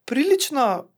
[0.06, 0.88] прилично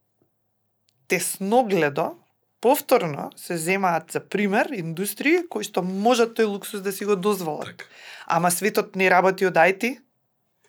[1.07, 2.17] тесногледо
[2.61, 7.77] повторно се земаат за пример индустрии кои што можат тој луксус да си го дозволат.
[7.77, 7.85] Така.
[8.27, 9.97] Ама светот не работи од IT.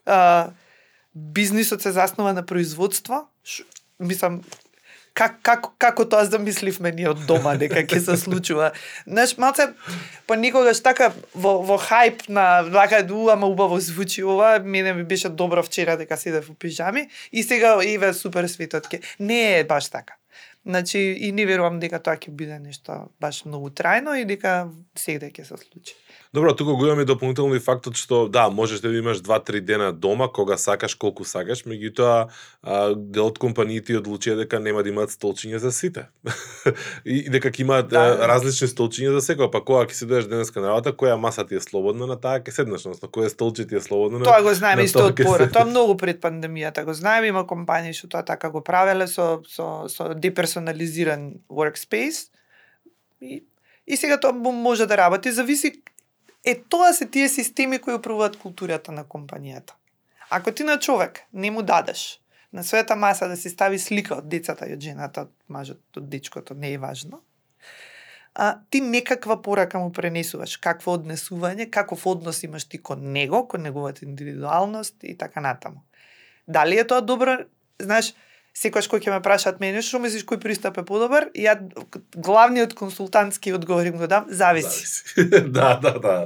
[0.06, 0.50] А,
[1.14, 3.26] бизнисот се заснова на производство.
[3.44, 3.64] Ш,
[4.00, 4.40] мислам,
[5.14, 8.70] как, как, како тоа замисливме ние од дома дека ќе се случува.
[9.04, 9.70] Знаеш, малце
[10.30, 15.28] понекогаш така во, во хајп на вака ду, ама убаво звучи ова, мене ми беше
[15.28, 19.00] добро вчера дека седев во пижами и сега еве супер светот ке.
[19.18, 20.19] Не е баш така.
[20.70, 24.52] Значи, и не верувам дека тоа ќе биде нешто баш многу трајно и дека
[24.94, 25.96] сега ќе се случи.
[26.32, 30.28] Добро, тука го имаме дополнително и фактот што да, можеш да имаш 2-3 дена дома
[30.30, 32.30] кога сакаш, колку сакаш, меѓутоа
[32.94, 36.06] дел од компаниите одлучија дека нема да имаат столчиња за сите.
[37.04, 40.70] и дека ќе имаат Да, различни столчиња за секој, па кога ќе седеш денеска на
[40.70, 43.82] работа, која маса ти е слободна на таа ќе седнеш, односно која столче ти е
[43.82, 45.50] слободно на Тоа го знаеме на исто од пора.
[45.50, 49.90] Тоа многу пред пандемијата го знаеме, има компании што тоа така го правеле со со
[49.90, 52.30] со деперсонализиран workspace.
[53.18, 53.42] И
[53.90, 55.82] и сега тоа мо- може да работи, зависи
[56.44, 59.72] е тоа се тие системи кои управуваат културата на компанијата.
[60.30, 62.20] Ако ти на човек не му дадеш
[62.52, 66.08] на својата маса да си стави слика од децата и од жената, од мажот, од
[66.10, 67.22] дечкото, не е важно.
[68.34, 73.62] А, ти некаква порака му пренесуваш, какво однесување, каков однос имаш ти кон него, кон
[73.62, 75.82] неговата индивидуалност и така натаму.
[76.48, 77.38] Дали е тоа добро?
[77.82, 78.14] Знаеш,
[78.54, 81.28] секогаш кој ќе ме прашаат мене, што мислиш кој пристап е подобар?
[81.38, 81.56] Ја
[82.16, 84.86] главниот консултантски одговор им го дам, зависи.
[84.86, 85.50] Зависи.
[85.56, 86.16] да, да, да.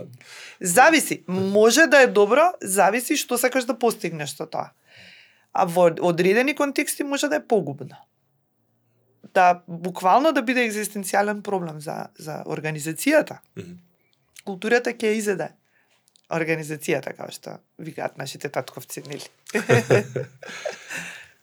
[0.60, 1.22] Зависи.
[1.28, 4.72] Може да е добро, зависи што сакаш да постигнеш со тоа.
[5.52, 7.96] А во одредени контексти може да е погубно.
[9.34, 13.38] Да буквално да биде екзистенцијален проблем за за организацијата.
[14.44, 15.48] Културата ќе ја изеде
[16.32, 19.28] организацијата, како што викаат нашите татковци, нели?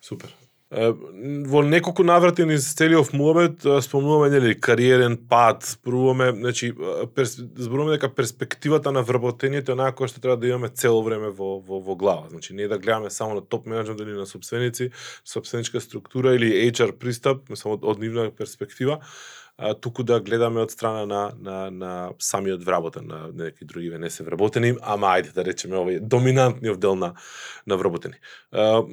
[0.02, 0.41] Супер.
[0.72, 6.72] Во неколку наврати низ целиот муабет спомнуваме нели кариерен пат, зборуваме, значи
[7.16, 11.28] перс, зборуваме дека перспективата на вработењето е онаа која што треба да имаме цело време
[11.28, 12.32] во во во глава.
[12.32, 14.92] Значи не да гледаме само на топ менеджмент или на собственици,
[15.26, 19.02] собственичка структура или HR пристап, само од, од нивна перспектива,
[19.58, 24.10] а, туку да гледаме од страна на на на самиот вработен, на неки други не
[24.10, 27.16] се вработени, ама ајде да речеме овој доминантниот дел на
[27.68, 28.24] на вработени.
[28.52, 28.88] А,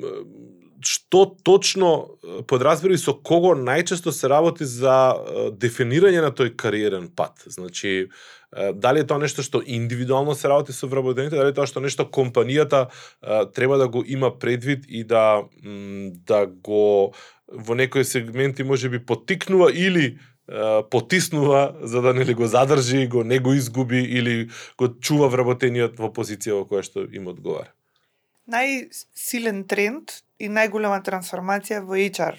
[0.84, 5.16] што точно подразбери со кого најчесто се работи за
[5.58, 7.42] дефинирање на тој кариерен пат?
[7.46, 8.08] Значи,
[8.52, 12.06] дали е тоа нешто што индивидуално се работи со вработените, дали е тоа што нешто
[12.06, 12.88] компанијата
[13.54, 15.44] треба да го има предвид и да
[16.28, 17.14] да го
[17.48, 20.18] во некои сегменти може би потикнува или
[20.90, 24.48] потиснува за да нели го задржи, го не го изгуби или
[24.78, 27.68] го чува вработениот во позиција во која што им одговара.
[28.48, 32.38] Најсилен тренд и најголема трансформација во HR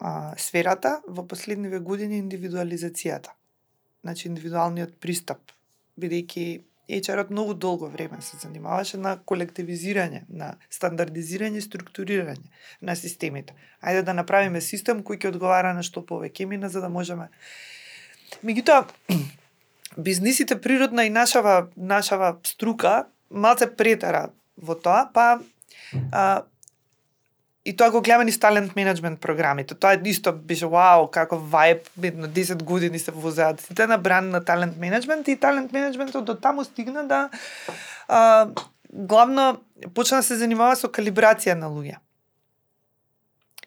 [0.00, 3.34] а, сферата во последниве години индивидуализацијата.
[4.00, 5.52] Значи индивидуалниот пристап,
[6.00, 6.46] бидејќи
[6.90, 12.48] HR-от многу долго време се занимаваше на колективизирање, на стандардизирање структурирање
[12.80, 13.54] на системите.
[13.84, 17.28] Ајде да направиме систем кој ќе одговара на што повеќе мина за да можеме
[18.46, 18.86] Меѓутоа,
[20.08, 24.30] бизнисите природна и нашава нашава струка малце претера
[24.62, 25.40] во тоа, па
[26.12, 26.42] а,
[27.64, 29.74] и тоа го гледаме низ талент менеджмент програмите.
[29.74, 34.30] Тоа исто беше вау, како вајб, едно 10 години се возеат да сите на бран
[34.30, 37.28] на талент менеджмент и талент менеджментот до таму стигна да
[38.08, 38.48] а,
[38.92, 39.60] главно
[39.94, 42.00] почна да се занимава со калибрација на луѓе.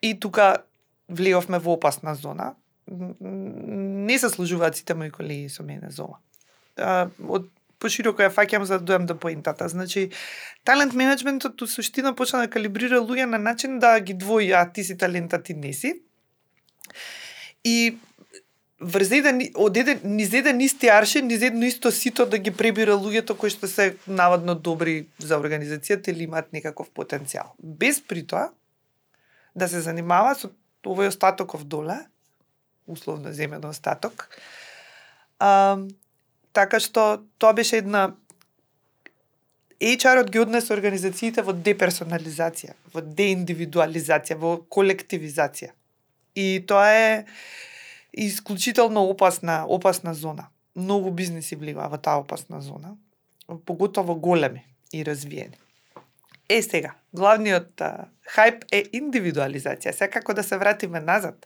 [0.02, 0.64] И тука
[1.10, 2.54] влеовме во опасна зона.
[2.89, 6.18] Не се служуваат сите мои колеги со мене зова.
[6.78, 7.46] А, од
[7.84, 9.68] пошироко ја фаќам за да дојам до поентата.
[9.70, 10.08] Значи,
[10.64, 14.84] талент менеджментот у суштина почна да калибрира луѓе на начин да ги двои, а ти
[14.84, 15.94] си талента, ти не си.
[17.64, 17.98] И
[18.84, 22.52] врз еден, да од еден, низ еден исти аршин, низ едно исто сито да ги
[22.52, 27.56] пребира луѓето кои што се наводно добри за организацијата или имаат некаков потенцијал.
[27.60, 28.52] Без при тоа
[29.56, 30.52] да се занимава со
[30.84, 32.00] овој остатоков доле,
[32.88, 34.28] условно земен остаток,
[35.40, 35.80] а,
[36.54, 38.14] така што тоа беше една
[39.84, 45.74] HR-от ги однесе организациите во деперсонализација, во деиндивидуализација, во колективизација.
[46.39, 47.26] И тоа е
[48.14, 50.47] исклучително опасна, опасна зона.
[50.76, 52.95] Многу бизнеси влива во таа опасна зона,
[53.66, 55.58] поготово големи и развиени.
[56.49, 59.91] Е сега, главниот а, хајп е индивидуализација.
[59.91, 61.45] Сега како да се вратиме назад,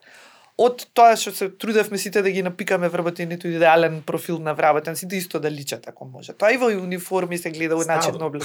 [0.58, 5.16] од тоа што се трудевме сите да ги напикаме вработените идеален профил на вработен, сите
[5.16, 6.34] исто да личат ако може.
[6.34, 8.43] Тоа и во униформи се гледа на облек.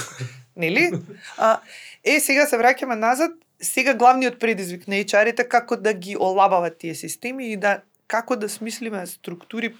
[0.55, 0.91] Нели?
[1.37, 1.59] А,
[2.03, 6.95] е, сега се враќаме назад, сега главниот предизвик на HR-ите како да ги олабават тие
[6.95, 9.73] системи и да како да смислиме структури,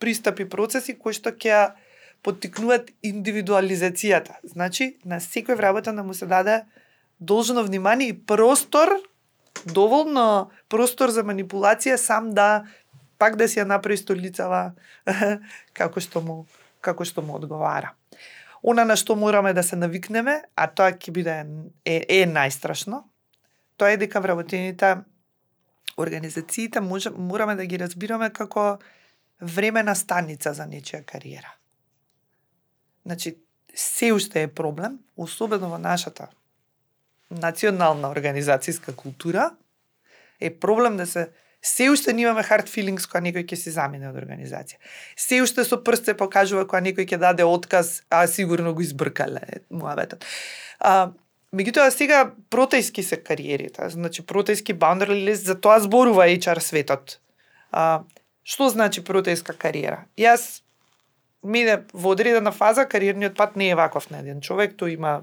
[0.00, 1.70] пристапи, процеси кои што ќе
[2.26, 4.42] поттикнуваат индивидуализацијата.
[4.42, 6.64] Значи, на секој вработа да му се даде
[7.20, 8.96] должно внимание и простор,
[9.64, 12.64] доволно простор за манипулација сам да
[13.18, 14.72] пак да си ја направи столицава
[15.78, 16.46] како што му
[16.80, 17.92] како што му одговара.
[18.62, 21.36] Она на што мораме да се навикнеме, а тоа ќе биде
[21.84, 23.04] е, е најстрашно,
[23.76, 24.96] тоа е дека вработените
[25.96, 28.78] организациите може, мораме да ги разбираме како
[29.40, 31.52] времена станица за нечија кариера.
[33.04, 33.36] Значи,
[33.74, 36.28] се уште е проблем, особено во нашата
[37.30, 39.50] национална организацијска култура,
[40.40, 41.28] е проблем да се
[41.62, 44.78] Се уште немаме hard feelings кога некој ќе се замине од организација.
[45.12, 49.60] Се уште со прст се покажува кога некој ќе даде отказ, а сигурно го избркале
[49.68, 50.24] муабетот.
[50.80, 51.12] А,
[51.52, 57.18] меѓутоа сега протејски се кариерите, значи протејски boundary list, за тоа зборува HR светот.
[57.76, 58.08] А,
[58.42, 60.06] што значи протејска кариера?
[60.16, 60.62] Јас
[61.44, 65.20] мене во одредена фаза кариерниот пат не е ваков на еден човек, тој има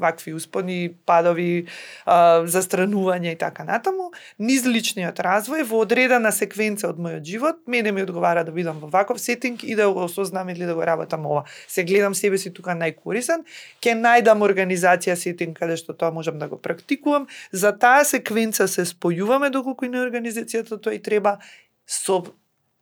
[0.00, 1.66] вакви успони, падови,
[2.04, 7.92] а, застранување и така натаму, низ личниот развој во одредена секвенца од мојот живот, мене
[7.92, 11.26] ми одговара да бидам во ваков сетинг и да го осознам или да го работам
[11.26, 11.44] ова.
[11.68, 13.44] Се гледам себе си тука најкорисен,
[13.82, 17.28] ќе најдам организација сетинг каде што тоа можам да го практикувам.
[17.52, 21.38] За таа секвенца се спојуваме доколку и на организацијата тоа и треба
[21.86, 22.22] со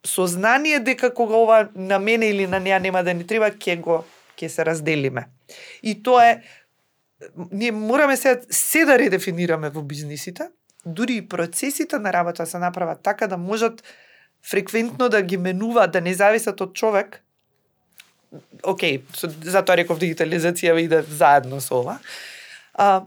[0.05, 4.05] сознание дека кога ова на мене или на неа нема да ни треба, ќе го
[4.39, 5.27] ќе се разделиме.
[5.83, 6.35] И тоа е
[7.51, 10.49] ние мораме се се да редефинираме во бизнисите,
[10.85, 13.83] дури и процесите на работа се направат така да можат
[14.43, 17.23] фреквентно да ги менуваат, да не зависат од човек.
[18.63, 19.01] Океј,
[19.43, 21.97] затоа реков дигитализација иде заедно со ова.
[22.73, 23.03] А,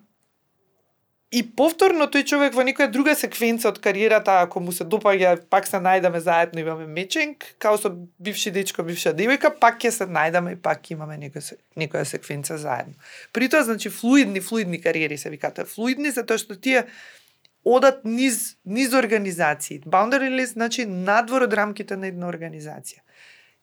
[1.33, 5.65] И повторно тој човек во некоја друга секвенца од кариерата, ако му се допаѓа, пак
[5.65, 7.89] се најдаме заедно, имаме мечинг, као со
[8.21, 12.93] бивши дечко, бивша девојка, пак ќе се најдаме и пак имаме некоја, некоја секвенца заедно.
[13.33, 15.65] При тоа, значи, флуидни, флуидни кариери се викате.
[15.65, 16.85] Флуидни затоа што тие
[17.65, 19.81] одат низ, низ организации.
[19.89, 23.01] Boundary list, значи, надвор од рамките на една организација.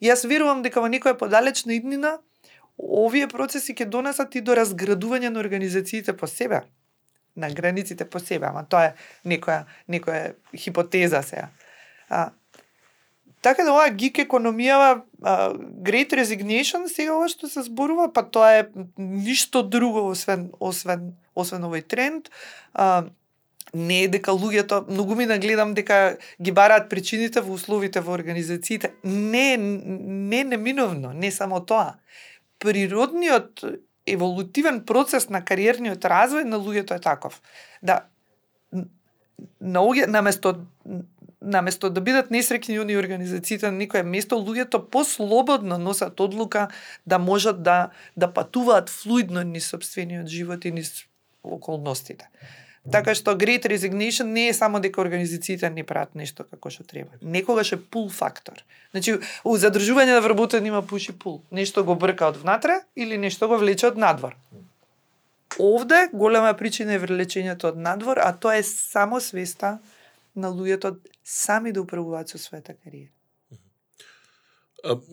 [0.02, 2.18] И јас верувам дека во некоја подалечна иднина,
[2.82, 6.66] овие процеси ќе донесат и до разградување на организациите по себе
[7.40, 8.94] на границите по себе, ама тоа е
[9.26, 11.48] некоја, некоја хипотеза сега.
[12.10, 12.30] А,
[13.42, 15.54] така да оваа гик економијава а,
[15.86, 18.68] Great Resignation сега ова што се зборува, па тоа е
[18.98, 22.30] ништо друго освен освен освен овој тренд.
[22.74, 23.08] А,
[23.74, 28.94] не е дека луѓето, многу ми нагледам дека ги бараат причините во условите во организациите.
[29.04, 32.00] Не, не неминовно, не само тоа.
[32.60, 33.64] Природниот
[34.14, 37.42] еволутивен процес на кариерниот развој на луѓето е таков.
[37.82, 38.06] Да
[39.60, 40.56] на луѓе наместо
[41.42, 46.68] наместо да бидат несреќни они организациите на некое место, луѓето послободно носат одлука
[47.06, 51.06] да можат да да патуваат флуидно низ собствениот живот и низ
[51.44, 52.30] околностите.
[52.88, 57.20] Така што Great Resignation не е само дека организациите не прават нешто како што треба.
[57.22, 58.64] Некогаш е пул фактор.
[58.96, 61.42] Значи, у задржување на вработен има пуши пул.
[61.52, 64.38] Нешто го брка од внатре или нешто го влече од надвор.
[65.60, 69.80] Овде голема причина е влечењето од надвор, а тоа е само свеста
[70.36, 73.12] на луѓето сами да управуваат со својата кариера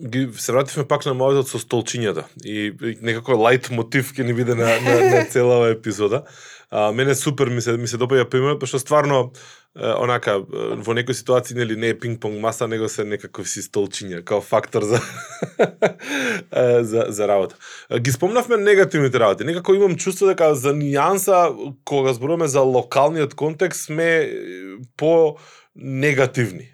[0.07, 4.35] ги се вративме пак на мојот со столчињата и, и некако лајт мотив ќе ни
[4.37, 6.23] биде на, на, на целава епизода.
[6.69, 9.31] А, мене супер ми се ми се допаѓа примерот, пошто стварно
[9.77, 10.41] е, онака
[10.83, 14.83] во некои ситуации нели не е пинг-понг маса, него се некаков си столчиња као фактор
[14.83, 14.99] за
[16.91, 17.55] за за работа.
[17.99, 19.47] Ги спомнавме негативните работи.
[19.47, 21.55] Некако имам чувство дека за нијанса
[21.85, 24.27] кога зборуваме за локалниот контекст сме
[24.97, 25.37] по
[25.77, 26.69] негативни.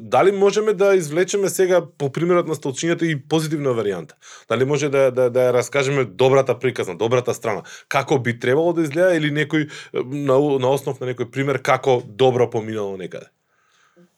[0.00, 4.14] Дали можеме да извлечеме сега по примерот на столчињата и позитивна варијанта?
[4.48, 7.62] Дали може да, да, да ја раскажеме добрата приказна, добрата страна?
[7.88, 9.68] Како би требало да изгледа или некој
[10.04, 13.32] на, на основ на некој пример како добро поминало некаде?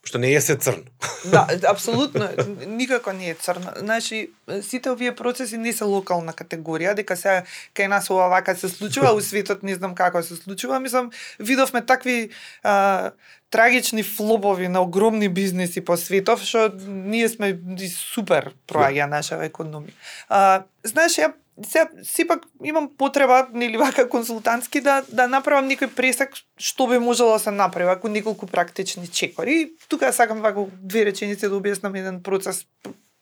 [0.00, 0.84] Што не е се црно.
[1.30, 2.30] Да, апсолутно,
[2.66, 3.72] никако не е црно.
[3.76, 4.30] Значи,
[4.62, 7.42] сите овие процеси не се локална категорија, дека се
[7.76, 10.80] кај нас ова вака се случува, у светот не знам како се случува.
[10.80, 12.30] Мислам, видовме такви
[12.62, 13.10] а,
[13.50, 17.52] трагични флопови на огромни бизнеси по светов, што ние сме
[17.92, 19.12] супер проаѓа да.
[19.20, 19.92] наша економија.
[20.28, 21.34] А, знаеш, ја
[21.66, 27.32] се сепак имам потреба нели вака консултантски да да направам некој пресек што би можело
[27.32, 29.72] да се направи ако неколку практични чекори.
[29.88, 32.66] Тука сакам вака две реченици да објаснам еден процес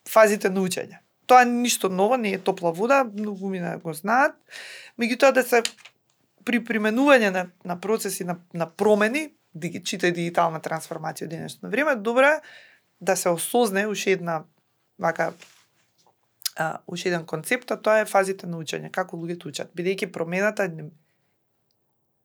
[0.09, 1.03] фазите на учење.
[1.26, 4.32] Тоа ништо ново, не е топла вода, многу ми го знаат.
[4.99, 5.62] Меѓутоа да се
[6.45, 11.68] при применување на, на процеси на, на промени, да диги- чита дигитална трансформација во денешно
[11.68, 12.41] време, добро
[13.01, 14.45] да се осозне уште една
[14.99, 15.32] вака
[16.59, 20.69] а, уште еден концепт, а тоа е фазите на учење, како луѓето учат, бидејќи промената
[20.69, 20.91] не-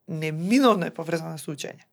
[0.08, 1.86] неминовно е поврзана со учење.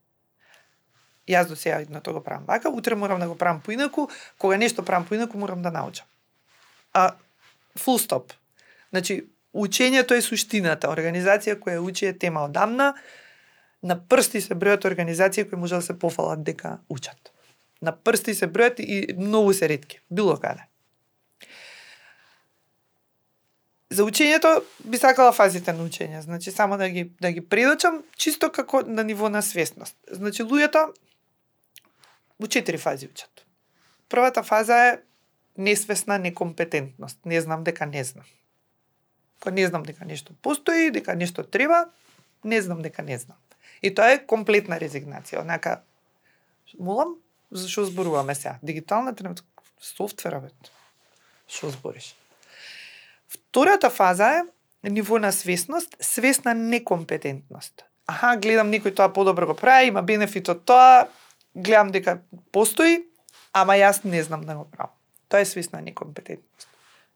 [1.29, 4.57] Јас до сега на тоа го правам вака, утре морам да го правам поинаку, кога
[4.57, 6.05] нешто правам поинаку морам да научам.
[6.93, 7.13] А
[7.77, 8.33] фул стоп.
[8.89, 9.21] Значи,
[9.53, 10.89] учењето е суштината.
[10.89, 12.93] Организација која учи е тема одамна.
[13.83, 17.31] На прсти се бројат организации кои може да се пофалат дека учат.
[17.81, 20.70] На прсти се бројат и многу се ретки, било каде.
[23.91, 28.51] За учењето би сакала фазите на учење, значи само да ги да ги предочам чисто
[28.51, 29.95] како на ниво на свесност.
[30.11, 30.93] Значи луѓето
[32.39, 33.43] во четири фази учат.
[34.09, 34.99] Првата фаза е
[35.57, 37.19] несвесна некомпетентност.
[37.25, 38.25] Не знам дека не знам.
[39.39, 41.89] Кога не знам дека нешто постои, дека нешто треба,
[42.43, 43.37] не знам дека не знам.
[43.81, 45.41] И тоа е комплетна резигнација.
[45.41, 45.81] Онака,
[46.79, 47.17] молам,
[47.51, 48.59] за што зборуваме сега?
[48.63, 49.43] Дигитална тренут
[49.81, 50.51] софтвера, бе.
[51.49, 52.13] Што збориш?
[53.33, 54.43] Втората фаза
[54.83, 57.85] е ниво на свесност, свесна некомпетентност.
[58.07, 61.07] Аха, гледам некој тоа подобро го прави, има бенефит од тоа,
[61.55, 62.19] гледам дека
[62.51, 63.05] постои,
[63.53, 64.91] ама јас не знам да го правам.
[65.29, 66.67] Тоа е свесна некомпетентност.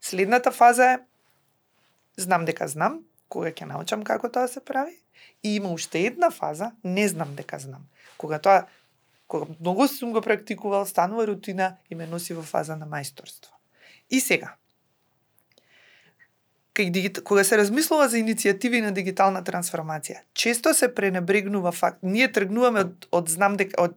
[0.01, 0.99] Следната фаза е
[2.17, 4.95] знам дека знам, кога ќе научам како тоа се прави,
[5.43, 7.89] и има уште една фаза, не знам дека знам.
[8.17, 8.67] Кога тоа
[9.27, 13.51] кога многу сум го практикувал, станува рутина и ме носи во фаза на мајсторство.
[14.09, 14.55] И сега,
[16.75, 17.21] кај дигит...
[17.23, 22.03] кога се размислува за иницијативи на дигитална трансформација, често се пренебрегнува факт.
[22.03, 23.95] Ние тргнуваме од, од знам дека од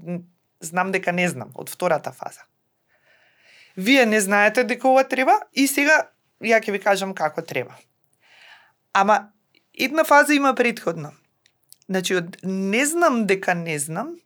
[0.61, 2.47] знам дека не знам, од втората фаза.
[3.77, 6.09] Вие не знаете дека ова треба и сега
[6.43, 7.77] ја ќе ви кажам како треба.
[8.93, 9.31] Ама
[9.75, 11.13] една фаза има предходно.
[11.89, 14.17] Значи од не знам дека не знам,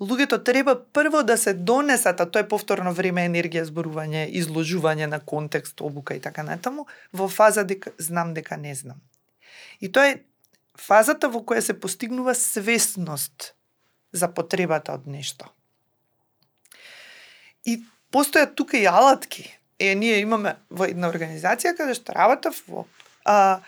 [0.00, 5.20] луѓето треба прво да се донесат, а тоа е повторно време, енергија, зборување, изложување на
[5.20, 9.00] контекст, обука и така натаму, во фаза дека знам дека не знам.
[9.80, 10.20] И тоа е
[10.76, 13.54] фазата во која се постигнува свесност
[14.12, 15.48] за потребата од нешто.
[17.64, 17.80] И
[18.12, 19.48] постојат тука и алатки.
[19.78, 22.86] Е, ние имаме во една организација каде што работев во
[23.24, 23.60] а,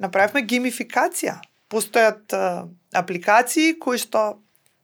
[0.00, 1.40] направивме геймификација.
[1.72, 4.41] Постојат а, апликации кои што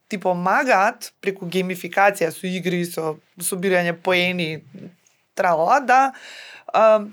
[0.09, 4.63] ти помагаат преку геймификација со игри, со собирање поени,
[5.37, 6.01] трала, да
[6.73, 7.05] а,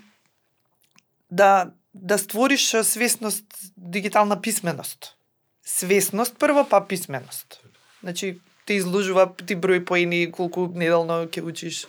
[1.31, 3.45] да да створиш свесност,
[3.77, 5.17] дигитална писменост.
[5.65, 7.61] Свесност прво, па писменост.
[8.03, 11.87] Значи, ти изложува, ти број поени, колку неделно ќе учиш,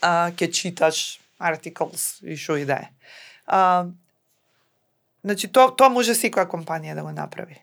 [0.00, 2.88] а, ќе читаш articles и што и да е.
[3.46, 3.90] А,
[5.24, 7.60] значи, тоа, тоа може секоја компанија да го направи.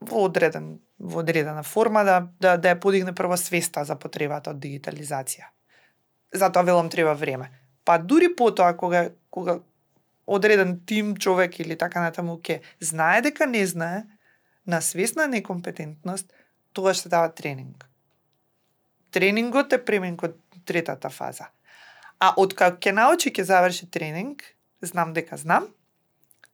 [0.00, 4.62] Во одреден во одредена форма да, да, да ја подигне прво свеста за потребата од
[4.62, 5.50] дигитализација.
[6.32, 7.50] Затоа велам треба време.
[7.84, 9.58] Па дури потоа кога кога
[10.26, 14.04] одреден тим човек или така натаму ќе знае дека не знае
[14.66, 16.32] на свесна некомпетентност,
[16.72, 17.88] тоа се дава тренинг.
[19.10, 21.50] Тренингот е премен код третата фаза.
[22.20, 24.44] А од кога ќе научи ќе заврши тренинг,
[24.80, 25.66] знам дека знам,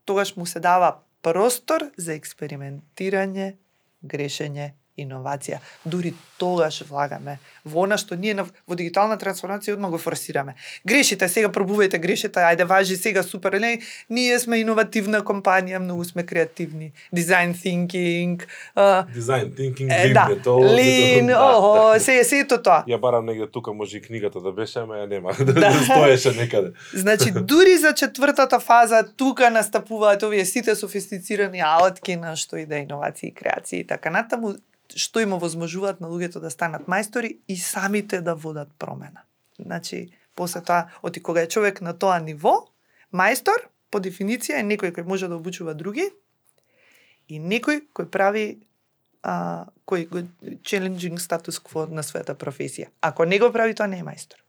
[0.04, 3.56] тогаш му се дава простор за експериментирање,
[4.02, 5.60] k riešenie иновација.
[5.84, 7.38] Дури тогаш влагаме
[7.68, 10.54] во она што ние на, во дигитална трансформација одма го форсираме.
[10.86, 13.78] Грешите, сега пробувајте, грешите, ајде важи сега супер, не,
[14.10, 16.92] ние сме иновативна компанија, многу сме креативни.
[17.14, 18.46] Design thinking,
[18.76, 22.00] Design thinking, е, да, lean, да, охо, да.
[22.00, 22.84] се сето тоа.
[22.92, 25.34] Ја барам негде тука, може и книгата да беше, ама ја нема.
[25.48, 25.52] Да.
[25.52, 25.72] Да.
[25.84, 26.72] Стоеше некаде.
[26.94, 32.78] Значи, дури за четвртата фаза, тука настапуваат овие сите софистицирани алатки на што и да
[32.78, 34.54] иновации, креации и така натаму,
[34.96, 39.24] што им овозможуваат на луѓето да станат мајстори и самите да водат промена.
[39.58, 42.68] Значи, после тоа, оти кога е човек на тоа ниво,
[43.12, 46.08] мајстор, по дефиниција е некој кој може да обучува други
[47.28, 48.46] и некој кој прави
[49.22, 50.24] а, кој го
[50.64, 52.92] challenging статус кво на својата професија.
[53.00, 54.40] Ако не го прави тоа, не е мајстор.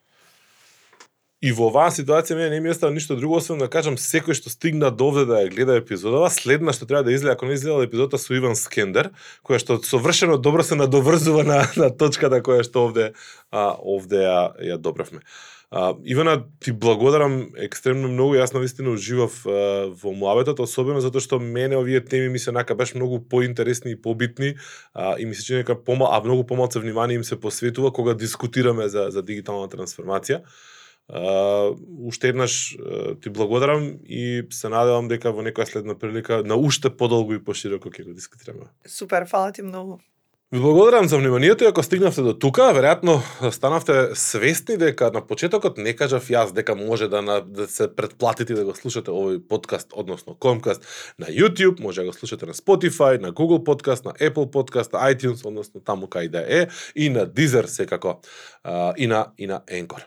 [1.39, 4.51] И во оваа ситуација мене не ми остава ништо друго освен да кажам секој што
[4.51, 7.85] стигна до овде да ја гледа епизодава, следна што треба да излезе ако не изгледа
[7.87, 12.89] епизодата со Иван Скендер, која што совршено добро се надоврзува на на точката која што
[12.89, 13.05] овде
[13.55, 15.23] а, овде ја ја добравме.
[15.71, 21.23] А, Ивана, ти благодарам екстремно многу, јас на вистина уживав а, во муабетот, особено затоа
[21.23, 24.57] што мене овие теми ми се нака баш многу поинтересни и побитни,
[24.93, 28.13] а, и ми се чини дека пома, а многу помалку внимание им се посветува кога
[28.13, 30.43] дискутираме за за дигитална трансформација.
[31.09, 36.53] Uh, уште еднаш uh, ти благодарам и се надевам дека во некоја следна прилика на
[36.53, 38.69] уште подолго и пошироко ќе го дискутираме.
[38.85, 39.97] Супер, фала ти многу.
[40.51, 43.21] Ви благодарам за вниманието и ако стигнавте до тука, веројатно
[43.53, 48.57] станавте свесни дека на почетокот не кажав јас дека може да, на, да се предплатите
[48.57, 50.81] да го слушате овој подкаст, односно Comcast
[51.19, 55.13] на YouTube, може да го слушате на Spotify, на Google Podcast, на Apple Podcast, на
[55.13, 58.17] iTunes, односно таму кај да е, и на Deezer секако,
[58.97, 60.03] и на и на Anchor.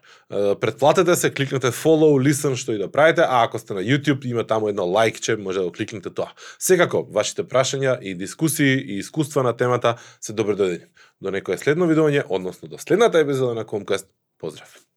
[0.60, 4.46] Предплатете се, кликнете follow, listen што и да правите, а ако сте на YouTube има
[4.46, 6.32] таму едно лайкче, може да го кликнете тоа.
[6.58, 10.92] Секако, вашите прашања и дискусии и искуства на темата се добро дојдени.
[11.22, 14.08] До некое следно видување, односно до следната епизода на Комкаст.
[14.38, 14.91] Поздрав!